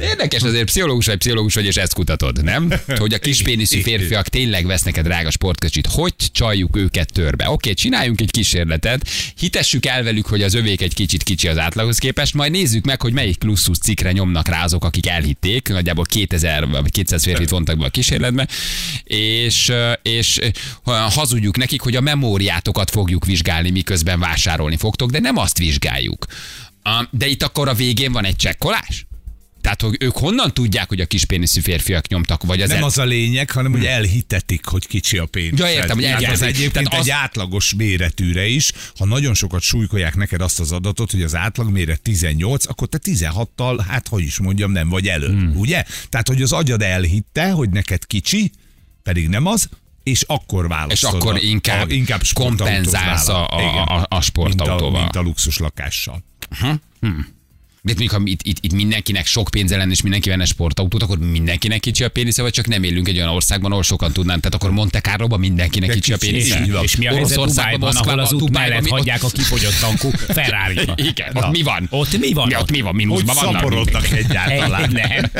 [0.00, 2.72] Érdekes azért, pszichológus vagy pszichológus vagy, és ezt kutatod, nem?
[2.96, 5.86] Hogy a kispéniszű férfiak tényleg vesznek egy drága sportkocsit.
[5.86, 7.50] Hogy csaljuk őket törbe?
[7.50, 11.98] Oké, csináljunk egy kísérletet, hitessük el velük, hogy az övék egy kicsit kicsi az átlaghoz
[11.98, 15.68] képest, majd nézzük meg, hogy melyik luxus cikkre nyomnak rá azok, akik elhitték.
[15.68, 18.48] Nagyjából 2000 vagy 200 férfit vontak be a kísérletbe,
[19.04, 20.38] és, és
[20.84, 26.26] hazudjuk nekik, hogy a memóriátokat fogjuk vizsgálni, miközben vásárolni fogtok, de nem azt vizsgáljuk
[27.10, 29.06] De itt akkor a végén van egy csekkolás?
[29.60, 32.84] Tehát, hogy ők honnan tudják, hogy a kispéniszű férfiak nyomtak, vagy az Nem el...
[32.84, 35.58] az a lényeg, hanem hogy elhitetik, hogy kicsi a pénz.
[35.58, 39.60] Ja, értem, hogy Tehát az egyébként Tehát egy az- átlagos méretűre is, ha nagyon sokat
[39.60, 44.22] súlykolják neked azt az adatot, hogy az átlag méret 18, akkor te 16-tal, hát hogy
[44.22, 45.56] is mondjam, nem vagy elő, hmm.
[45.56, 45.84] ugye?
[46.08, 48.50] Tehát, hogy az agyad elhitte, hogy neked kicsi,
[49.02, 49.68] pedig nem az,
[50.02, 51.14] és akkor És választod.
[51.14, 54.90] akkor a- inkább, a, inkább kompenzálsz a, a, a, a sportautóval.
[54.90, 56.22] Mint a, mint a luxus lakással.
[57.82, 61.18] De mondjuk, ha itt, itt, itt, mindenkinek sok pénze lenne, és mindenki venne sportautót, akkor
[61.18, 64.40] mindenkinek kicsi a pénisze, vagy csak nem élünk egy olyan országban, ahol sokan tudnánk.
[64.40, 66.64] Tehát akkor Monte Carlo-ban mindenkinek De kicsi a pénisze.
[66.82, 70.80] És mi a helyzet Dubájban, ahol az út mellett mi- hagyják a kifogyott tankú ferrari
[71.10, 71.86] Igen, ott mi van?
[71.90, 72.46] Ott mi van?
[72.46, 72.94] Mi, ott mi van?
[72.94, 73.54] Mínuszban vannak?
[73.54, 74.90] szaporodnak egyáltalán.
[74.92, 75.30] Nem.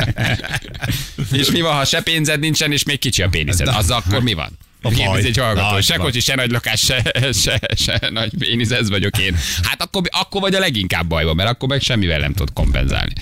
[1.41, 3.69] És mi van, ha se pénzed nincsen, és még kicsi a péniszed?
[3.69, 4.59] Az akkor mi van?
[4.83, 5.25] Kérdezi baj.
[5.25, 5.81] egy hallgató.
[5.81, 7.03] Se kocsi, se nagy lakás, se,
[7.33, 9.37] se, se nagy pénisz, ez vagyok én.
[9.63, 13.13] Hát akkor, akkor vagy a leginkább bajban, mert akkor meg semmivel nem tud kompenzálni.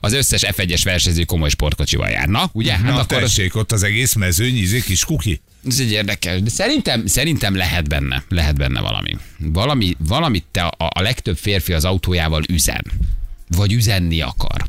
[0.00, 2.72] Az összes F1-es versenyző komoly sportkocsival járna, ugye?
[2.72, 5.40] Hát Na, akkor tessék, ott az egész mezőny, izé, kis kuki.
[5.68, 9.16] ez egy érdekes, de szerintem, szerintem lehet benne, lehet benne valami.
[9.38, 12.84] Valami, valamit te a, a legtöbb férfi az autójával üzen,
[13.48, 14.64] vagy üzenni akar.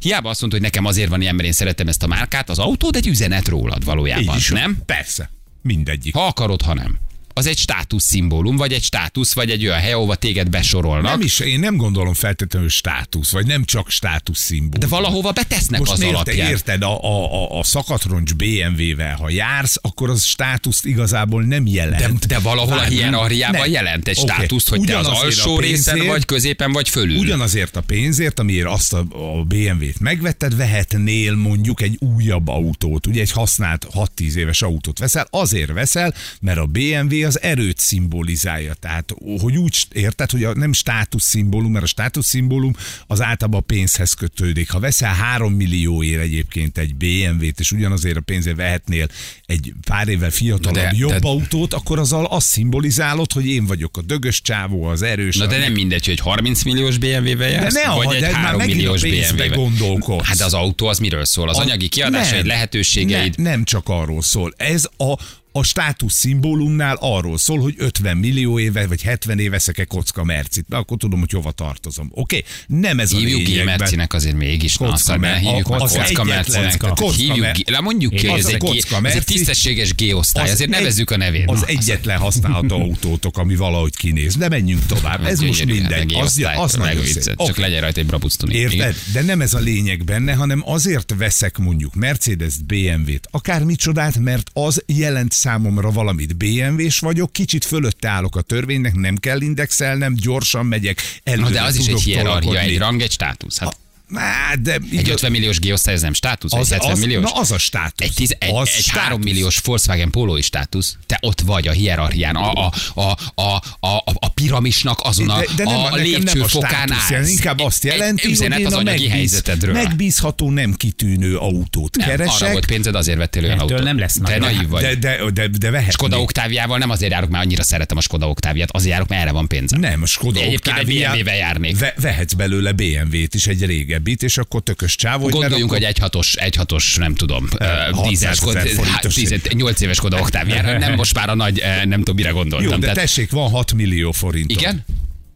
[0.00, 2.58] Hiába azt mondta, hogy nekem azért van ilyen, mert én szeretem ezt a márkát, az
[2.58, 4.78] autód egy üzenet rólad valójában, nem?
[4.86, 5.30] Persze.
[5.62, 6.14] Mindegyik.
[6.14, 6.98] Ha akarod, ha nem.
[7.40, 11.10] Az egy státuszszimbólum, vagy egy státusz, vagy egy olyan hely, ahova téged besorolnak.
[11.10, 14.80] Nem is, én nem gondolom feltétlenül státusz, vagy nem csak státusz szimbólum.
[14.80, 16.50] De valahova betesznek Most az érte, alapján.
[16.50, 22.18] érted, a, a, a, a szakatroncs BMW-vel, ha jársz, akkor az státuszt igazából nem jelent.
[22.26, 23.70] De, de valahol a Várj, hierarchiában nem.
[23.70, 24.32] jelent egy Oké.
[24.32, 27.18] státuszt, hogy te az Ugyanazért alsó a részen pénzért- vagy, középen vagy fölül.
[27.18, 28.98] Ugyanazért a pénzért, amiért azt a,
[29.38, 35.26] a BMW-t megvetted, vehetnél mondjuk egy újabb autót, ugye egy használt 6-10 éves autót veszel,
[35.30, 38.74] azért veszel, mert a BMW az erőt szimbolizálja.
[38.74, 42.72] Tehát, hogy úgy érted, hogy a, nem státuszszimbólum, mert a státuszszimbólum
[43.06, 44.70] az általában a pénzhez kötődik.
[44.70, 49.06] Ha veszel 3 millióért egyébként egy BMW-t, és ugyanazért a pénzért vehetnél
[49.46, 53.66] egy pár évvel fiatalabb, De- de- jobb de- autót, akkor azzal azt szimbolizálod, hogy én
[53.66, 55.36] vagyok a dögös csávó, az erős.
[55.36, 58.30] Na de a- nem mindegy, hogy 30 milliós BMW-vel jársz, ne, vagy aha, egy de
[58.30, 60.20] már 3 megint a milliós BMW-vel.
[60.22, 61.48] Hát de az autó az miről szól?
[61.48, 63.34] Az A- anyagi kiadásaid, nem, lehetőségeid.
[63.36, 64.54] Nem, nem csak arról szól.
[64.56, 65.14] Ez a,
[65.52, 70.24] a státusz szimbólumnál arról szól, hogy 50 millió éve vagy 70 éve veszek egy kocka
[70.24, 72.08] mercit, mert akkor tudom, hogy hova tartozom.
[72.14, 72.36] Oké?
[72.36, 72.78] Okay?
[72.80, 73.42] Nem ez a Hívjuk.
[73.42, 74.76] G-mercinek azért mégis.
[74.76, 76.76] Na, Kocka aztán ne mer- hívjuk a- az kocka mercinek.
[76.78, 77.12] kocka.
[77.12, 81.10] Hívjuk, mer- le mondjuk ki, Az ez egy, ez egy tisztességes G-osztály, azért egy- nevezzük
[81.10, 81.50] a nevét.
[81.50, 84.36] Az Na, egyetlen használható autótok, ami valahogy kinéz.
[84.36, 85.24] De menjünk tovább.
[85.26, 86.14] Ez most gyönyörű, hát mindegy.
[86.20, 87.04] Az, az nagyon.
[87.36, 88.54] Csak legyen rajta egy brabusztuni.
[88.54, 88.96] Érted?
[89.12, 94.50] De nem ez a lényeg benne, hanem azért veszek mondjuk Mercedes-t, BMW-t, akár micsodát, mert
[94.52, 96.36] az jelent számomra valamit.
[96.36, 101.62] BMW-s vagyok, kicsit fölötte állok a törvénynek, nem kell indexelnem, gyorsan megyek, előre Na, de
[101.62, 103.58] az is egy hierarchia, egy rang, egy státusz.
[103.58, 103.76] Hát
[104.14, 107.22] Á, de egy igaz- 50 milliós G-osztály, ez nem státusz, egy az, 70 az, milliós.
[107.22, 108.06] na az a státusz.
[108.06, 109.02] Egy, tiz, egy, az egy státusz.
[109.02, 110.96] 3 milliós Volkswagen Polo is státusz.
[111.06, 113.00] Te ott vagy a hierarchián, a, a, a,
[113.34, 113.42] a,
[113.80, 117.30] a, a, a piramisnak azon a, de, de nem, a lépcsőfokán állsz.
[117.30, 119.72] inkább azt jelenti, egy üzenet hogy én az a anyagi megbíz, helyzetedről.
[119.74, 122.40] megbízható, nem kitűnő autót Nem, keresek.
[122.40, 123.82] arra volt pénzed, azért vettél olyan autót.
[123.82, 124.40] nem lesz Te nagy.
[124.54, 124.82] naív vagy.
[124.82, 125.92] de, de, de, de vehetnék.
[125.94, 129.32] Skoda Oktáviával nem azért járok, mert annyira szeretem a Skoda Oktáviát, azért járok, mert erre
[129.32, 129.80] van pénzem.
[129.80, 130.40] Nem, a Skoda
[130.84, 131.78] BMW-vel járnék.
[131.78, 133.64] Ve, vehetsz belőle BMW-t is, egy
[134.00, 135.28] régebbit, és akkor tökös csávó.
[135.28, 139.16] Gondoljunk, hogy egy hatos, egy hatos, nem tudom, ö, 600 dízel Skoda, ezer forintos.
[139.54, 142.80] 8 éves Skoda Oktáviára, nem most már a nagy, ö, nem tudom, mire Jó, gondoltam.
[142.80, 144.50] de Tehát- tessék, van 6 millió forint.
[144.50, 144.84] Igen?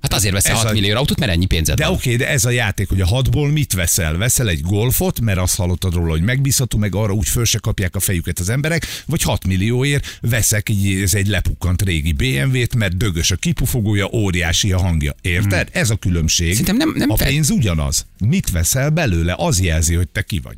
[0.05, 1.95] Hát azért veszel Ez 6 a- millió autót, mert ennyi pénzed De van.
[1.95, 4.17] oké, de ez a játék, hogy a hatból mit veszel?
[4.17, 7.97] Veszel egy golfot, mert azt hallottad róla, hogy megbízható, meg arra úgy föl se kapják
[7.97, 12.97] a fejüket az emberek, vagy 6 millióért veszek így, ez egy lepukkant régi BMW-t, mert
[12.97, 15.15] dögös a kipufogója, óriási a hangja.
[15.21, 15.69] Érted?
[15.73, 16.47] Ez a különbség.
[16.57, 16.65] Hmm.
[16.65, 18.07] Szerintem nem- nem a fel- pénz ugyanaz.
[18.19, 19.35] Mit veszel belőle?
[19.39, 20.57] Az jelzi, hogy te ki vagy.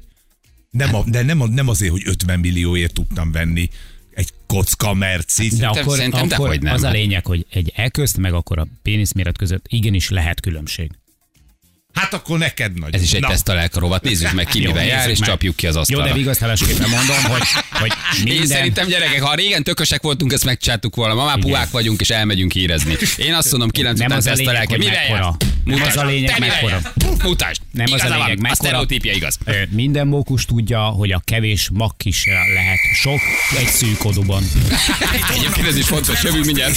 [0.70, 3.70] Nem, a, de nem, a, nem azért, hogy 50 millióért tudtam venni
[4.16, 5.58] egy kocka mercit.
[5.58, 6.74] De akkor, szerintem akkor nem.
[6.74, 10.90] az a lényeg, hogy egy elközt, meg akkor a péniszméret között igenis lehet különbség.
[11.96, 12.94] Hát akkor neked nagy.
[12.94, 14.02] Ez is egy Na, teszt a lelkarovat.
[14.02, 15.28] Nézzük meg, ki Jó, mivel jár, és meg.
[15.28, 16.04] csapjuk ki az Jó, asztalra.
[16.06, 18.46] de vigasztalásképpen mondom, hogy, hogy Én minden...
[18.46, 21.14] szerintem gyerekek, ha régen tökösek voltunk, ezt megcsáttuk volna.
[21.14, 22.96] Ma már puhák vagyunk, és elmegyünk hírezni.
[23.16, 25.34] Én azt mondom, 9 Nem után a a Mivel jár?
[25.64, 26.80] Nem az a lényeg, mekkora.
[27.22, 27.60] Mutasd.
[27.72, 28.54] Nem az a lényeg, A mekkora.
[28.54, 29.38] sztereotípia igaz.
[29.70, 32.24] Minden mókus tudja, hogy a kevés mag is
[32.54, 33.20] lehet sok
[33.58, 34.42] egy szűk oduban.
[35.36, 36.76] Egyébként ez is fontos, jövünk mindjárt.